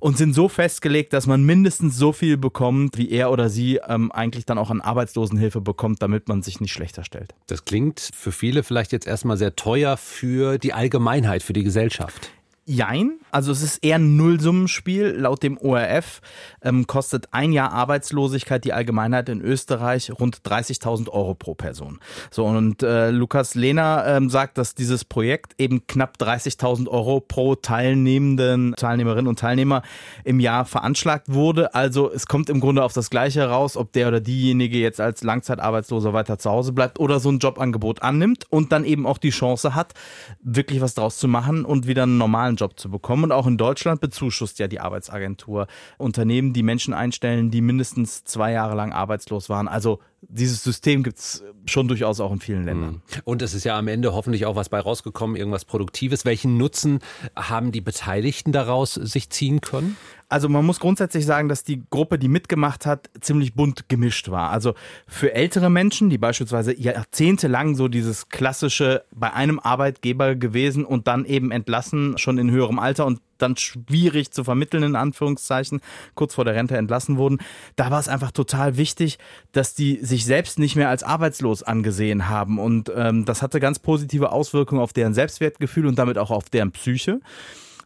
und 0.00 0.16
sind 0.16 0.32
so 0.32 0.48
festgelegt, 0.48 1.12
dass 1.12 1.26
man 1.26 1.44
mindestens 1.44 1.98
so 1.98 2.14
viel 2.14 2.38
bekommt, 2.38 2.96
wie 2.96 3.10
er 3.10 3.30
oder 3.30 3.50
sie 3.50 3.78
ähm, 3.86 4.10
eigentlich 4.10 4.46
dann 4.46 4.56
auch 4.56 4.70
an 4.70 4.80
Arbeitslosenhilfe 4.80 5.60
bekommt, 5.60 6.00
damit 6.00 6.28
man 6.28 6.40
sich 6.40 6.62
nicht 6.62 6.72
schlechter 6.72 7.04
stellt. 7.04 7.34
Das 7.46 7.66
klingt 7.66 8.00
für 8.14 8.32
viele 8.32 8.62
vielleicht 8.62 8.92
jetzt 8.92 9.06
erstmal 9.06 9.36
sehr 9.36 9.54
teuer 9.54 9.98
für 9.98 10.56
die 10.56 10.72
Allgemeinheit, 10.72 11.42
für 11.42 11.52
die 11.52 11.62
Gesellschaft. 11.62 12.30
Jein, 12.70 13.12
also 13.30 13.50
es 13.50 13.62
ist 13.62 13.82
eher 13.82 13.94
ein 13.94 14.18
Nullsummenspiel. 14.18 15.16
Laut 15.16 15.42
dem 15.42 15.56
ORF 15.56 16.20
ähm, 16.60 16.86
kostet 16.86 17.28
ein 17.32 17.52
Jahr 17.52 17.72
Arbeitslosigkeit 17.72 18.62
die 18.62 18.74
Allgemeinheit 18.74 19.30
in 19.30 19.40
Österreich 19.40 20.12
rund 20.20 20.42
30.000 20.42 21.08
Euro 21.08 21.34
pro 21.34 21.54
Person. 21.54 21.98
So 22.30 22.44
und 22.44 22.82
äh, 22.82 23.08
Lukas 23.08 23.54
Lehner 23.54 24.04
ähm, 24.06 24.28
sagt, 24.28 24.58
dass 24.58 24.74
dieses 24.74 25.06
Projekt 25.06 25.54
eben 25.56 25.86
knapp 25.86 26.18
30.000 26.20 26.88
Euro 26.88 27.20
pro 27.20 27.54
teilnehmenden 27.54 28.74
Teilnehmerinnen 28.76 29.28
und 29.28 29.38
Teilnehmer 29.38 29.80
im 30.24 30.38
Jahr 30.38 30.66
veranschlagt 30.66 31.32
wurde. 31.32 31.74
Also 31.74 32.12
es 32.12 32.26
kommt 32.26 32.50
im 32.50 32.60
Grunde 32.60 32.84
auf 32.84 32.92
das 32.92 33.08
Gleiche 33.08 33.48
raus, 33.48 33.78
ob 33.78 33.92
der 33.94 34.08
oder 34.08 34.20
diejenige 34.20 34.76
jetzt 34.76 35.00
als 35.00 35.22
Langzeitarbeitsloser 35.22 36.12
weiter 36.12 36.38
zu 36.38 36.50
Hause 36.50 36.72
bleibt 36.72 37.00
oder 37.00 37.18
so 37.18 37.30
ein 37.30 37.38
Jobangebot 37.38 38.02
annimmt 38.02 38.44
und 38.50 38.72
dann 38.72 38.84
eben 38.84 39.06
auch 39.06 39.16
die 39.16 39.30
Chance 39.30 39.74
hat, 39.74 39.94
wirklich 40.42 40.82
was 40.82 40.94
draus 40.94 41.16
zu 41.16 41.28
machen 41.28 41.64
und 41.64 41.86
wieder 41.86 42.02
einen 42.02 42.18
normalen 42.18 42.57
Job 42.58 42.78
zu 42.78 42.90
bekommen. 42.90 43.24
Und 43.24 43.32
auch 43.32 43.46
in 43.46 43.56
Deutschland 43.56 44.00
bezuschusst 44.00 44.58
ja 44.58 44.68
die 44.68 44.80
Arbeitsagentur 44.80 45.66
Unternehmen, 45.96 46.52
die 46.52 46.62
Menschen 46.62 46.92
einstellen, 46.94 47.50
die 47.50 47.60
mindestens 47.60 48.24
zwei 48.24 48.52
Jahre 48.52 48.74
lang 48.74 48.92
arbeitslos 48.92 49.48
waren. 49.48 49.68
Also 49.68 50.00
dieses 50.22 50.64
System 50.64 51.02
gibt 51.02 51.18
es 51.18 51.44
schon 51.66 51.86
durchaus 51.86 52.20
auch 52.20 52.32
in 52.32 52.40
vielen 52.40 52.64
Ländern. 52.64 52.94
Mhm. 52.94 53.22
Und 53.24 53.42
es 53.42 53.54
ist 53.54 53.64
ja 53.64 53.78
am 53.78 53.88
Ende 53.88 54.12
hoffentlich 54.12 54.46
auch 54.46 54.56
was 54.56 54.68
bei 54.68 54.80
rausgekommen, 54.80 55.36
irgendwas 55.36 55.64
Produktives. 55.64 56.24
Welchen 56.24 56.56
Nutzen 56.56 56.98
haben 57.36 57.72
die 57.72 57.80
Beteiligten 57.80 58.52
daraus 58.52 58.94
sich 58.94 59.30
ziehen 59.30 59.60
können? 59.60 59.96
Also 60.28 60.48
man 60.48 60.66
muss 60.66 60.78
grundsätzlich 60.78 61.24
sagen, 61.24 61.48
dass 61.48 61.64
die 61.64 61.82
Gruppe, 61.88 62.18
die 62.18 62.28
mitgemacht 62.28 62.84
hat, 62.84 63.08
ziemlich 63.20 63.54
bunt 63.54 63.88
gemischt 63.88 64.30
war. 64.30 64.50
Also 64.50 64.74
für 65.06 65.32
ältere 65.32 65.70
Menschen, 65.70 66.10
die 66.10 66.18
beispielsweise 66.18 66.78
jahrzehntelang 66.78 67.74
so 67.74 67.88
dieses 67.88 68.28
klassische 68.28 69.04
bei 69.10 69.32
einem 69.32 69.58
Arbeitgeber 69.58 70.34
gewesen 70.34 70.84
und 70.84 71.06
dann 71.08 71.24
eben 71.24 71.50
entlassen, 71.50 72.18
schon 72.18 72.36
in 72.36 72.50
höherem 72.50 72.78
Alter 72.78 73.06
und 73.06 73.20
dann 73.38 73.56
schwierig 73.56 74.32
zu 74.32 74.44
vermitteln, 74.44 74.82
in 74.82 74.96
Anführungszeichen, 74.96 75.80
kurz 76.14 76.34
vor 76.34 76.44
der 76.44 76.54
Rente 76.54 76.76
entlassen 76.76 77.16
wurden. 77.16 77.38
Da 77.76 77.90
war 77.90 78.00
es 78.00 78.08
einfach 78.08 78.32
total 78.32 78.76
wichtig, 78.76 79.18
dass 79.52 79.74
die 79.74 80.04
sich 80.04 80.24
selbst 80.24 80.58
nicht 80.58 80.76
mehr 80.76 80.88
als 80.88 81.04
arbeitslos 81.04 81.62
angesehen 81.62 82.28
haben. 82.28 82.58
Und 82.58 82.92
ähm, 82.94 83.24
das 83.24 83.40
hatte 83.40 83.60
ganz 83.60 83.78
positive 83.78 84.32
Auswirkungen 84.32 84.82
auf 84.82 84.92
deren 84.92 85.14
Selbstwertgefühl 85.14 85.86
und 85.86 85.98
damit 85.98 86.18
auch 86.18 86.30
auf 86.30 86.50
deren 86.50 86.72
Psyche. 86.72 87.20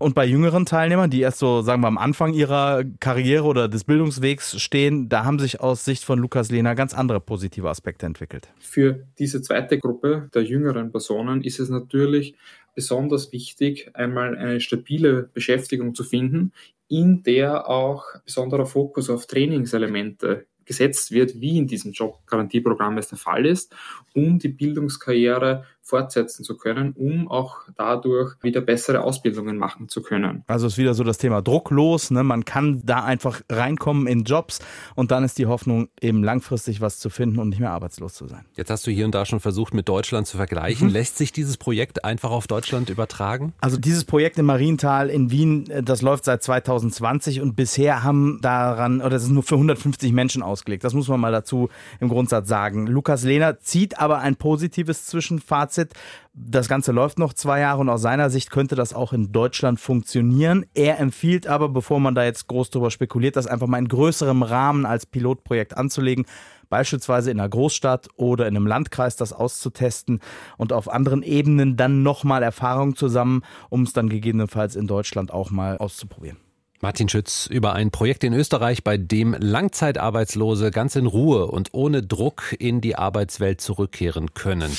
Und 0.03 0.15
bei 0.15 0.27
jüngeren 0.27 0.67
Teilnehmern, 0.67 1.11
die 1.11 1.21
erst 1.21 1.38
so, 1.38 1.62
sagen 1.62 1.81
wir, 1.83 1.87
am 1.87 1.97
Anfang 1.97 2.35
ihrer 2.35 2.83
Karriere 2.99 3.45
oder 3.45 3.69
des 3.69 3.85
Bildungswegs 3.85 4.61
stehen, 4.61 5.09
da 5.09 5.25
haben 5.25 5.38
sich 5.38 5.61
aus 5.61 5.85
Sicht 5.85 6.03
von 6.03 6.19
Lukas 6.19 6.51
Lehner 6.51 6.75
ganz 6.75 6.93
andere 6.93 7.21
positive 7.21 7.71
Aspekte 7.71 8.07
entwickelt. 8.07 8.49
Für 8.59 9.07
diese 9.21 9.43
zweite 9.43 9.79
Gruppe 9.79 10.29
der 10.35 10.43
jüngeren 10.43 10.91
Personen 10.91 11.45
ist 11.45 11.61
es 11.61 11.69
natürlich 11.69 12.35
besonders 12.75 13.33
wichtig, 13.33 13.91
einmal 13.95 14.37
eine 14.37 14.61
stabile 14.61 15.31
Beschäftigung 15.33 15.95
zu 15.95 16.03
finden, 16.03 16.53
in 16.88 17.23
der 17.23 17.69
auch 17.69 18.05
besonderer 18.25 18.67
Fokus 18.67 19.09
auf 19.09 19.27
Trainingselemente 19.27 20.47
gesetzt 20.65 21.12
wird, 21.12 21.41
wie 21.41 21.59
in 21.59 21.67
diesem 21.67 21.93
Jobgarantieprogramm 21.93 22.99
es 22.99 23.09
der 23.09 23.19
Fall 23.19 23.47
ist, 23.47 23.75
um 24.15 24.38
die 24.38 24.49
Bildungskarriere 24.49 25.65
fortsetzen 25.83 26.45
zu 26.45 26.57
können, 26.57 26.92
um 26.92 27.29
auch 27.29 27.62
dadurch 27.77 28.37
wieder 28.40 28.61
bessere 28.61 29.03
Ausbildungen 29.03 29.59
machen 29.59 29.88
zu 29.88 30.01
können. 30.01 30.45
Also 30.47 30.68
ist 30.68 30.79
wieder 30.79 30.95
so 30.95 31.03
das 31.03 31.18
Thema 31.18 31.42
drucklos. 31.42 32.11
Ne? 32.12 32.23
Man 32.23 32.45
kann 32.45 32.83
da 32.85 33.03
einfach 33.05 33.42
reinkommen 33.51 34.07
in 34.07 34.23
Jobs 34.23 34.61
und 34.95 35.11
dann 35.11 35.25
ist 35.25 35.38
die 35.38 35.47
Hoffnung, 35.47 35.88
eben 36.01 36.23
langfristig 36.23 36.81
was 36.81 37.01
zu 37.01 37.11
finden 37.11 37.40
und 37.40 37.49
nicht 37.49 37.59
mehr 37.59 37.73
arbeitslos 37.73 38.14
zu 38.14 38.29
sein. 38.29 38.47
Jetzt 38.57 38.71
hast 38.71 38.87
du 38.87 38.92
hier 38.92 39.05
und 39.05 39.14
da 39.14 39.27
schon 39.27 39.40
versucht, 39.40 39.75
mit 39.75 39.88
Deutschland 39.88 40.27
zu 40.29 40.37
vergleichen. 40.37 40.87
Mhm. 40.88 40.92
Lässt 40.92 41.18
sich 41.18 41.33
dieses 41.33 41.57
Projekt 41.57 42.05
einfach 42.05 42.31
auf 42.31 42.47
Deutschland 42.47 42.88
übertragen? 42.88 43.53
Also 43.61 43.77
dieses 43.77 44.05
Projekt 44.05 44.38
im 44.38 44.47
Mariental 44.47 45.11
in 45.11 45.33
Wien, 45.33 45.68
äh, 45.68 45.83
das 45.83 46.01
läuft 46.01 46.25
seit 46.25 46.45
2020 46.45 47.40
und 47.40 47.57
bisher 47.57 48.05
haben 48.05 48.38
daran, 48.40 49.01
oder 49.01 49.11
das 49.11 49.25
ist 49.25 49.31
nur 49.31 49.42
für 49.42 49.57
150 49.57 50.12
Menschen 50.12 50.42
ausgelegt. 50.42 50.85
Das 50.85 50.95
muss 50.95 51.09
man 51.09 51.18
mal 51.18 51.33
dazu 51.33 51.71
im 51.99 52.09
Grundsatz 52.09 52.49
sagen. 52.49 52.87
Lukas 52.87 53.25
Lehner 53.25 53.59
zieht 53.59 53.99
aber 53.99 54.21
ein 54.21 54.37
positives 54.37 55.07
Zwischenfazit 55.07 55.72
Fazit, 55.73 55.95
das 56.35 56.69
Ganze 56.69 56.93
läuft 56.93 57.19
noch 57.19 57.33
zwei 57.33 57.61
Jahre 57.61 57.81
und 57.81 57.89
aus 57.89 58.03
seiner 58.03 58.31
Sicht 58.31 58.51
könnte 58.51 58.75
das 58.75 58.95
auch 58.95 59.13
in 59.13 59.33
Deutschland 59.33 59.81
funktionieren. 59.81 60.67
Er 60.75 60.99
empfiehlt 61.01 61.47
aber, 61.47 61.69
bevor 61.69 62.01
man 62.01 62.15
da 62.15 62.25
jetzt 62.25 62.47
groß 62.49 62.71
drüber 62.71 62.91
spekuliert, 62.91 63.37
das 63.37 63.47
einfach 63.47 63.67
mal 63.67 63.79
in 63.79 63.89
größerem 63.89 64.43
Rahmen 64.43 64.87
als 64.87 65.07
Pilotprojekt 65.07 65.77
anzulegen 65.77 66.27
beispielsweise 66.69 67.31
in 67.31 67.39
einer 67.39 67.51
Großstadt 67.51 68.09
oder 68.17 68.47
in 68.47 68.57
einem 68.57 68.67
Landkreis 68.67 69.15
das 69.15 69.35
auszutesten 69.35 70.21
und 70.57 70.73
auf 70.73 70.91
anderen 70.91 71.23
Ebenen 71.23 71.77
dann 71.77 72.03
nochmal 72.03 72.43
Erfahrungen 72.43 72.97
zusammen, 72.97 73.43
um 73.69 73.83
es 73.83 73.93
dann 73.93 74.09
gegebenenfalls 74.09 74.75
in 74.75 74.87
Deutschland 74.87 75.35
auch 75.35 75.51
mal 75.51 75.77
auszuprobieren. 75.77 76.39
Martin 76.83 77.09
Schütz 77.09 77.47
über 77.47 77.73
ein 77.75 77.92
Projekt 77.92 78.25
in 78.25 78.35
Österreich, 78.35 78.83
bei 78.83 78.97
dem 78.97 79.37
Langzeitarbeitslose 79.38 80.73
ganz 80.73 80.97
in 80.97 81.07
Ruhe 81.07 81.47
und 81.47 81.68
ohne 81.71 82.03
Druck 82.03 82.57
in 82.59 82.81
die 82.81 82.97
Arbeitswelt 82.97 83.61
zurückkehren 83.61 84.35
können. 84.35 84.77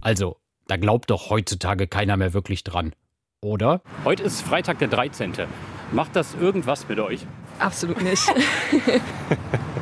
Also, 0.00 0.36
da 0.66 0.76
glaubt 0.76 1.10
doch 1.10 1.28
heutzutage 1.28 1.86
keiner 1.86 2.16
mehr 2.16 2.32
wirklich 2.32 2.64
dran. 2.64 2.94
Oder? 3.42 3.82
Heute 4.04 4.22
ist 4.22 4.40
Freitag 4.40 4.78
der 4.78 4.88
13. 4.88 5.32
Macht 5.92 6.16
das 6.16 6.34
irgendwas 6.34 6.88
mit 6.88 6.98
euch? 7.00 7.20
Absolut 7.58 8.02
nicht. 8.02 8.22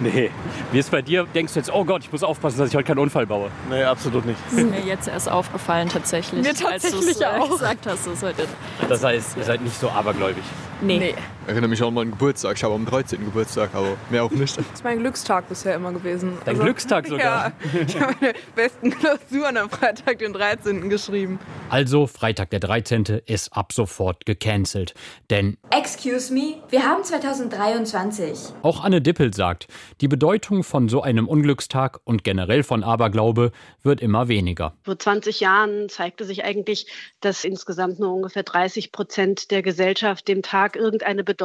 nee. 0.00 0.30
Wie 0.72 0.78
ist 0.78 0.90
bei 0.90 1.02
dir? 1.02 1.26
Denkst 1.34 1.54
du 1.54 1.60
jetzt, 1.60 1.72
oh 1.72 1.84
Gott, 1.84 2.02
ich 2.02 2.12
muss 2.12 2.22
aufpassen, 2.22 2.58
dass 2.58 2.68
ich 2.68 2.74
heute 2.74 2.86
keinen 2.86 2.98
Unfall 2.98 3.26
baue? 3.26 3.50
Nee, 3.68 3.84
absolut 3.84 4.26
nicht. 4.26 4.38
Das 4.50 4.58
ist 4.58 4.70
mir 4.70 4.80
jetzt 4.80 5.08
erst 5.08 5.30
aufgefallen 5.30 5.88
tatsächlich. 5.88 6.42
Mir 6.42 6.54
tatsächlich 6.54 7.26
als 7.26 7.42
auch. 7.42 7.50
gesagt 7.50 7.86
hast, 7.86 8.06
es 8.06 8.22
heute. 8.22 8.46
Das 8.88 9.04
heißt, 9.04 9.36
ihr 9.36 9.44
seid 9.44 9.62
nicht 9.62 9.78
so 9.78 9.88
abergläubig. 9.90 10.44
Nee. 10.80 10.98
nee. 10.98 11.14
Ich 11.50 11.52
erinnere 11.52 11.70
mich 11.70 11.82
auch 11.82 11.88
an 11.88 11.94
meinen 11.94 12.12
Geburtstag. 12.12 12.58
Ich 12.58 12.62
habe 12.62 12.74
am 12.74 12.86
13. 12.86 13.24
Geburtstag, 13.24 13.70
aber 13.74 13.96
mehr 14.08 14.22
auch 14.22 14.30
nicht. 14.30 14.56
Das 14.56 14.64
ist 14.72 14.84
mein 14.84 15.00
Glückstag 15.00 15.48
bisher 15.48 15.74
immer 15.74 15.90
gewesen. 15.90 16.38
Dein 16.44 16.54
also, 16.54 16.62
Glückstag 16.62 17.06
sogar? 17.08 17.52
Ja, 17.74 17.80
ich 17.84 18.00
habe 18.00 18.14
meine 18.20 18.34
besten 18.54 18.90
Klausuren 18.90 19.56
am 19.56 19.68
Freitag, 19.68 20.20
den 20.20 20.32
13. 20.32 20.88
geschrieben. 20.88 21.40
Also, 21.68 22.06
Freitag, 22.06 22.50
der 22.50 22.60
13. 22.60 23.22
ist 23.26 23.52
ab 23.52 23.72
sofort 23.72 24.26
gecancelt. 24.26 24.94
Denn. 25.28 25.56
Excuse 25.70 26.32
me, 26.32 26.62
wir 26.68 26.84
haben 26.84 27.02
2023. 27.02 28.54
Auch 28.62 28.84
Anne 28.84 29.02
Dippel 29.02 29.34
sagt, 29.34 29.66
die 30.00 30.06
Bedeutung 30.06 30.62
von 30.62 30.88
so 30.88 31.02
einem 31.02 31.26
Unglückstag 31.26 31.98
und 32.04 32.22
generell 32.22 32.62
von 32.62 32.84
Aberglaube 32.84 33.50
wird 33.82 34.00
immer 34.00 34.28
weniger. 34.28 34.74
Vor 34.84 34.96
20 34.96 35.40
Jahren 35.40 35.88
zeigte 35.88 36.24
sich 36.24 36.44
eigentlich, 36.44 36.86
dass 37.20 37.42
insgesamt 37.42 37.98
nur 37.98 38.14
ungefähr 38.14 38.44
30 38.44 38.92
Prozent 38.92 39.50
der 39.50 39.62
Gesellschaft 39.62 40.28
dem 40.28 40.42
Tag 40.42 40.76
irgendeine 40.76 41.24
Bedeutung 41.24 41.39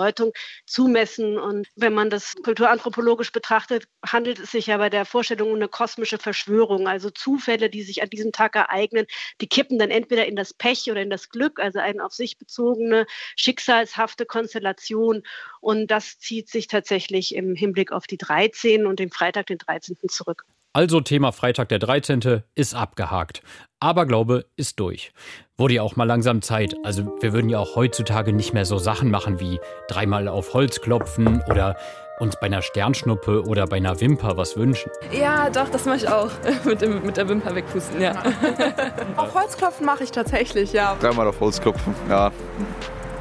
zumessen. 0.65 1.37
Und 1.37 1.67
wenn 1.75 1.93
man 1.93 2.09
das 2.09 2.35
kulturanthropologisch 2.43 3.31
betrachtet, 3.31 3.87
handelt 4.05 4.39
es 4.39 4.51
sich 4.51 4.67
ja 4.67 4.77
bei 4.77 4.89
der 4.89 5.05
Vorstellung 5.05 5.49
um 5.49 5.55
eine 5.55 5.67
kosmische 5.67 6.17
Verschwörung. 6.17 6.87
Also 6.87 7.09
Zufälle, 7.09 7.69
die 7.69 7.83
sich 7.83 8.01
an 8.01 8.09
diesem 8.09 8.31
Tag 8.31 8.55
ereignen, 8.55 9.05
die 9.41 9.47
kippen 9.47 9.79
dann 9.79 9.91
entweder 9.91 10.25
in 10.25 10.35
das 10.35 10.53
Pech 10.53 10.89
oder 10.89 11.01
in 11.01 11.09
das 11.09 11.29
Glück, 11.29 11.59
also 11.59 11.79
eine 11.79 12.03
auf 12.03 12.13
sich 12.13 12.37
bezogene, 12.37 13.05
schicksalshafte 13.35 14.25
Konstellation. 14.25 15.23
Und 15.61 15.87
das 15.87 16.19
zieht 16.19 16.49
sich 16.49 16.67
tatsächlich 16.67 17.35
im 17.35 17.55
Hinblick 17.55 17.91
auf 17.91 18.07
die 18.07 18.17
13 18.17 18.85
und 18.85 18.99
den 18.99 19.11
Freitag, 19.11 19.47
den 19.47 19.57
13. 19.57 19.97
zurück. 20.09 20.45
Also 20.75 20.99
Thema 20.99 21.31
Freitag 21.31 21.69
der 21.69 21.79
13. 21.79 22.43
ist 22.53 22.75
abgehakt. 22.75 23.41
Aberglaube 23.79 24.43
ist 24.57 24.77
durch. 24.81 25.13
Wurde 25.55 25.75
ja 25.75 25.83
auch 25.83 25.95
mal 25.95 26.03
langsam 26.03 26.41
Zeit. 26.41 26.75
Also 26.83 27.15
wir 27.21 27.31
würden 27.31 27.47
ja 27.47 27.59
auch 27.59 27.77
heutzutage 27.77 28.33
nicht 28.33 28.53
mehr 28.53 28.65
so 28.65 28.77
Sachen 28.77 29.09
machen 29.09 29.39
wie 29.39 29.61
dreimal 29.87 30.27
auf 30.27 30.53
Holz 30.53 30.81
klopfen 30.81 31.41
oder 31.49 31.77
uns 32.19 32.37
bei 32.41 32.47
einer 32.47 32.61
Sternschnuppe 32.61 33.45
oder 33.45 33.67
bei 33.67 33.77
einer 33.77 34.01
Wimper 34.01 34.35
was 34.35 34.57
wünschen. 34.57 34.91
Ja, 35.17 35.49
doch, 35.49 35.69
das 35.69 35.85
mache 35.85 35.95
ich 35.95 36.09
auch. 36.09 36.29
mit, 36.65 36.81
dem, 36.81 37.05
mit 37.05 37.15
der 37.15 37.29
Wimper 37.29 37.55
wegpusten, 37.55 38.01
ja. 38.01 38.21
auf 39.15 39.33
Holz 39.33 39.55
klopfen 39.55 39.85
mache 39.85 40.03
ich 40.03 40.11
tatsächlich, 40.11 40.73
ja. 40.73 40.97
Dreimal 40.99 41.29
auf 41.29 41.39
Holz 41.39 41.61
klopfen, 41.61 41.95
ja. 42.09 42.33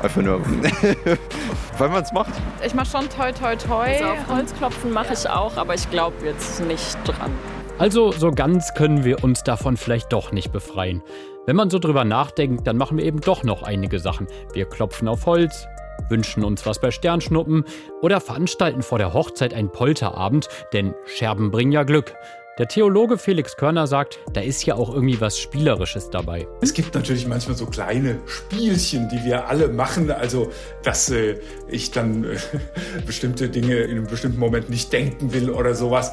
Einfach 0.04 0.20
nur, 0.20 0.38
weil 1.78 1.88
man 1.88 2.02
es 2.02 2.12
macht. 2.12 2.34
Ich 2.62 2.74
mache 2.74 2.90
schon 2.90 3.08
toi 3.08 3.32
toi 3.32 3.56
toi. 3.56 3.86
Also 3.86 4.04
auf 4.04 4.28
Holz 4.28 4.54
klopfen 4.54 4.92
mache 4.92 5.14
ich 5.14 5.26
auch, 5.26 5.56
aber 5.56 5.74
ich 5.74 5.90
glaube 5.90 6.14
jetzt 6.26 6.60
nicht 6.60 6.98
dran. 7.06 7.30
Also 7.78 8.12
so 8.12 8.30
ganz 8.30 8.74
können 8.74 9.04
wir 9.04 9.24
uns 9.24 9.44
davon 9.44 9.78
vielleicht 9.78 10.12
doch 10.12 10.30
nicht 10.30 10.52
befreien. 10.52 11.02
Wenn 11.46 11.56
man 11.56 11.70
so 11.70 11.78
drüber 11.78 12.04
nachdenkt, 12.04 12.66
dann 12.66 12.76
machen 12.76 12.98
wir 12.98 13.04
eben 13.06 13.22
doch 13.22 13.44
noch 13.44 13.62
einige 13.62 13.98
Sachen. 13.98 14.26
Wir 14.52 14.66
klopfen 14.66 15.08
auf 15.08 15.24
Holz, 15.24 15.66
wünschen 16.10 16.44
uns 16.44 16.66
was 16.66 16.80
bei 16.82 16.90
Sternschnuppen 16.90 17.64
oder 18.02 18.20
veranstalten 18.20 18.82
vor 18.82 18.98
der 18.98 19.14
Hochzeit 19.14 19.54
einen 19.54 19.72
Polterabend, 19.72 20.50
denn 20.74 20.94
Scherben 21.06 21.50
bringen 21.50 21.72
ja 21.72 21.82
Glück. 21.84 22.14
Der 22.56 22.68
Theologe 22.68 23.18
Felix 23.18 23.56
Körner 23.56 23.88
sagt, 23.88 24.20
da 24.32 24.40
ist 24.40 24.64
ja 24.64 24.76
auch 24.76 24.94
irgendwie 24.94 25.20
was 25.20 25.40
Spielerisches 25.40 26.10
dabei. 26.10 26.46
Es 26.60 26.72
gibt 26.72 26.94
natürlich 26.94 27.26
manchmal 27.26 27.56
so 27.56 27.66
kleine 27.66 28.20
Spielchen, 28.26 29.08
die 29.08 29.24
wir 29.24 29.48
alle 29.48 29.66
machen. 29.66 30.08
Also, 30.12 30.52
dass 30.84 31.10
äh, 31.10 31.40
ich 31.66 31.90
dann 31.90 32.22
äh, 32.22 32.36
bestimmte 33.06 33.48
Dinge 33.48 33.78
in 33.78 33.98
einem 33.98 34.06
bestimmten 34.06 34.38
Moment 34.38 34.70
nicht 34.70 34.92
denken 34.92 35.32
will 35.32 35.50
oder 35.50 35.74
sowas. 35.74 36.12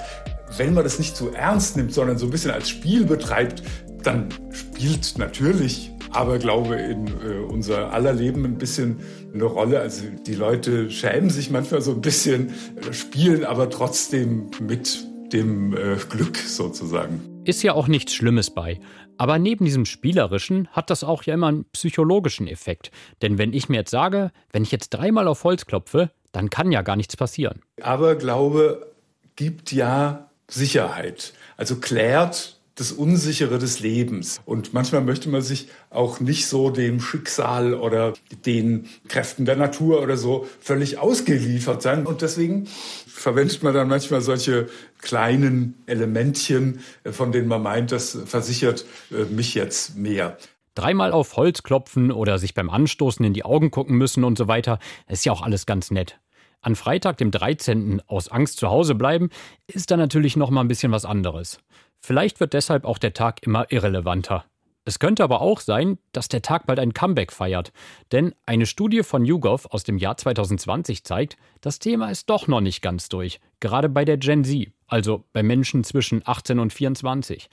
Wenn 0.57 0.73
man 0.73 0.83
das 0.83 0.97
nicht 0.97 1.15
so 1.15 1.29
ernst 1.29 1.77
nimmt, 1.77 1.93
sondern 1.93 2.17
so 2.17 2.25
ein 2.25 2.31
bisschen 2.31 2.49
als 2.49 2.69
Spiel 2.69 3.05
betreibt, 3.05 3.61
dann 4.01 4.29
spielt 4.49 5.19
natürlich 5.19 5.91
Aberglaube 6.09 6.73
in 6.73 7.05
äh, 7.07 7.45
unser 7.47 7.93
aller 7.93 8.13
Leben 8.13 8.45
ein 8.45 8.57
bisschen 8.57 9.01
eine 9.31 9.43
Rolle. 9.43 9.79
Also 9.79 10.05
die 10.25 10.33
Leute 10.33 10.89
schämen 10.89 11.29
sich 11.29 11.51
manchmal 11.51 11.83
so 11.83 11.91
ein 11.91 12.01
bisschen, 12.01 12.49
äh, 12.77 12.93
spielen 12.93 13.45
aber 13.45 13.69
trotzdem 13.69 14.49
mit 14.59 15.10
dem 15.33 15.75
äh, 15.75 15.97
Glück 16.09 16.37
sozusagen. 16.37 17.41
Ist 17.43 17.63
ja 17.63 17.73
auch 17.73 17.87
nichts 17.87 18.13
Schlimmes 18.13 18.51
bei. 18.51 18.79
Aber 19.17 19.39
neben 19.39 19.65
diesem 19.65 19.85
Spielerischen 19.85 20.67
hat 20.69 20.89
das 20.89 21.03
auch 21.03 21.23
ja 21.23 21.33
immer 21.33 21.47
einen 21.47 21.65
psychologischen 21.73 22.47
Effekt. 22.47 22.91
Denn 23.21 23.37
wenn 23.37 23.53
ich 23.53 23.69
mir 23.69 23.77
jetzt 23.77 23.91
sage, 23.91 24.31
wenn 24.51 24.63
ich 24.63 24.71
jetzt 24.71 24.89
dreimal 24.89 25.27
auf 25.27 25.43
Holz 25.43 25.65
klopfe, 25.65 26.11
dann 26.31 26.49
kann 26.49 26.71
ja 26.71 26.81
gar 26.81 26.95
nichts 26.95 27.17
passieren. 27.17 27.61
Aber 27.81 28.15
Glaube 28.15 28.91
gibt 29.35 29.71
ja 29.71 30.29
Sicherheit. 30.47 31.33
Also 31.57 31.77
klärt 31.77 32.60
das 32.75 32.91
Unsichere 32.91 33.59
des 33.59 33.79
Lebens. 33.79 34.41
Und 34.45 34.73
manchmal 34.73 35.01
möchte 35.01 35.29
man 35.29 35.41
sich 35.41 35.67
auch 35.89 36.19
nicht 36.19 36.47
so 36.47 36.69
dem 36.69 36.99
Schicksal 36.99 37.73
oder 37.73 38.13
den 38.45 38.87
Kräften 39.07 39.45
der 39.45 39.57
Natur 39.57 40.01
oder 40.01 40.17
so 40.17 40.47
völlig 40.59 40.97
ausgeliefert 40.97 41.81
sein. 41.81 42.05
Und 42.05 42.21
deswegen 42.21 42.67
verwendet 43.07 43.61
man 43.61 43.73
dann 43.73 43.87
manchmal 43.87 44.21
solche 44.21 44.69
kleinen 44.99 45.75
Elementchen, 45.85 46.79
von 47.05 47.31
denen 47.31 47.47
man 47.47 47.61
meint, 47.61 47.91
das 47.91 48.17
versichert 48.25 48.85
äh, 49.11 49.25
mich 49.25 49.53
jetzt 49.53 49.97
mehr. 49.97 50.37
Dreimal 50.73 51.11
auf 51.11 51.35
Holz 51.35 51.63
klopfen 51.63 52.11
oder 52.11 52.39
sich 52.39 52.53
beim 52.53 52.69
Anstoßen 52.69 53.25
in 53.25 53.33
die 53.33 53.43
Augen 53.43 53.71
gucken 53.71 53.97
müssen 53.97 54.23
und 54.23 54.37
so 54.37 54.47
weiter, 54.47 54.79
ist 55.07 55.25
ja 55.25 55.33
auch 55.33 55.41
alles 55.41 55.65
ganz 55.65 55.91
nett. 55.91 56.19
An 56.61 56.75
Freitag, 56.75 57.17
dem 57.17 57.31
13. 57.31 58.03
aus 58.07 58.29
Angst 58.29 58.57
zu 58.57 58.69
Hause 58.69 58.95
bleiben, 58.95 59.29
ist 59.67 59.91
da 59.91 59.97
natürlich 59.97 60.37
noch 60.37 60.51
mal 60.51 60.61
ein 60.61 60.67
bisschen 60.67 60.91
was 60.91 61.05
anderes. 61.05 61.59
Vielleicht 62.01 62.39
wird 62.39 62.53
deshalb 62.53 62.85
auch 62.85 62.97
der 62.97 63.13
Tag 63.13 63.43
immer 63.43 63.71
irrelevanter. 63.71 64.45
Es 64.83 64.97
könnte 64.97 65.23
aber 65.23 65.41
auch 65.41 65.59
sein, 65.59 65.99
dass 66.11 66.27
der 66.27 66.41
Tag 66.41 66.65
bald 66.65 66.79
ein 66.79 66.93
Comeback 66.93 67.31
feiert. 67.31 67.71
Denn 68.11 68.33
eine 68.47 68.65
Studie 68.65 69.03
von 69.03 69.23
YouGov 69.23 69.67
aus 69.67 69.83
dem 69.83 69.99
Jahr 69.99 70.17
2020 70.17 71.03
zeigt, 71.03 71.37
das 71.61 71.77
Thema 71.77 72.09
ist 72.09 72.31
doch 72.31 72.47
noch 72.47 72.61
nicht 72.61 72.81
ganz 72.81 73.07
durch. 73.07 73.39
Gerade 73.59 73.89
bei 73.89 74.05
der 74.05 74.17
Gen 74.17 74.43
Z, 74.43 74.71
also 74.87 75.23
bei 75.33 75.43
Menschen 75.43 75.83
zwischen 75.83 76.23
18 76.25 76.57
und 76.57 76.73
24. 76.73 77.47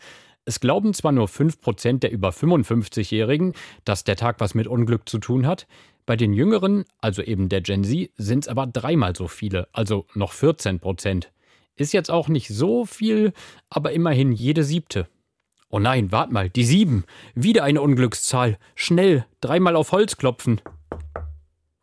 Es 0.47 0.61
glauben 0.61 0.95
zwar 0.95 1.13
nur 1.13 1.27
5% 1.27 1.99
der 1.99 2.11
über 2.11 2.31
55-Jährigen, 2.31 3.53
dass 3.85 4.05
der 4.05 4.17
Tag 4.17 4.41
was 4.41 4.55
mit 4.55 4.67
Unglück 4.67 5.07
zu 5.07 5.19
tun 5.19 5.47
hat. 5.47 5.67
Bei 6.07 6.17
den 6.17 6.33
Jüngeren, 6.33 6.87
also 7.03 7.21
eben 7.21 7.51
der 7.51 7.61
Gen 7.61 7.85
Z, 7.85 8.11
sind 8.17 8.45
es 8.45 8.49
aber 8.49 8.67
dreimal 8.67 9.15
so 9.15 9.29
viele, 9.29 9.69
also 9.75 10.07
noch 10.15 10.33
14 10.33 10.81
Ist 11.79 11.93
jetzt 11.93 12.11
auch 12.11 12.29
nicht 12.29 12.49
so 12.49 12.85
viel, 12.85 13.33
aber 13.71 13.93
immerhin 13.93 14.33
jede 14.33 14.65
siebte. 14.65 15.09
Oh 15.71 15.79
nein, 15.79 16.11
wart 16.13 16.33
mal, 16.33 16.51
die 16.51 16.65
sieben. 16.65 17.05
Wieder 17.35 17.63
eine 17.63 17.81
Unglückszahl. 17.81 18.59
Schnell, 18.75 19.27
dreimal 19.41 19.77
auf 19.77 19.93
Holz 19.93 20.17
klopfen. 20.17 20.61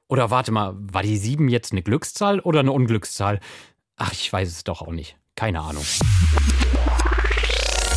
Oder 0.07 0.31
warte 0.31 0.51
mal, 0.51 0.75
war 0.77 1.01
die 1.01 1.17
sieben 1.17 1.49
jetzt 1.49 1.71
eine 1.71 1.81
Glückszahl 1.81 2.39
oder 2.39 2.59
eine 2.59 2.71
Unglückszahl? 2.71 3.39
Ach, 3.95 4.11
ich 4.11 4.31
weiß 4.31 4.49
es 4.49 4.63
doch 4.63 4.81
auch 4.81 4.91
nicht. 4.91 5.17
Keine 5.35 5.61
Ahnung. 5.61 5.85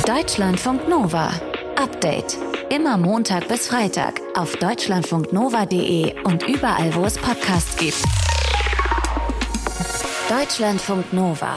Deutschlandfunk 0.06 0.88
Nova. 0.88 1.32
Update. 1.76 2.38
Immer 2.70 2.96
Montag 2.98 3.48
bis 3.48 3.66
Freitag 3.66 4.20
auf 4.36 4.56
deutschlandfunknova.de 4.56 6.22
und 6.24 6.46
überall, 6.46 6.94
wo 6.94 7.04
es 7.04 7.16
Podcasts 7.16 7.76
gibt. 7.76 8.02
Deutschlandfunk 10.28 11.12
Nova. 11.12 11.56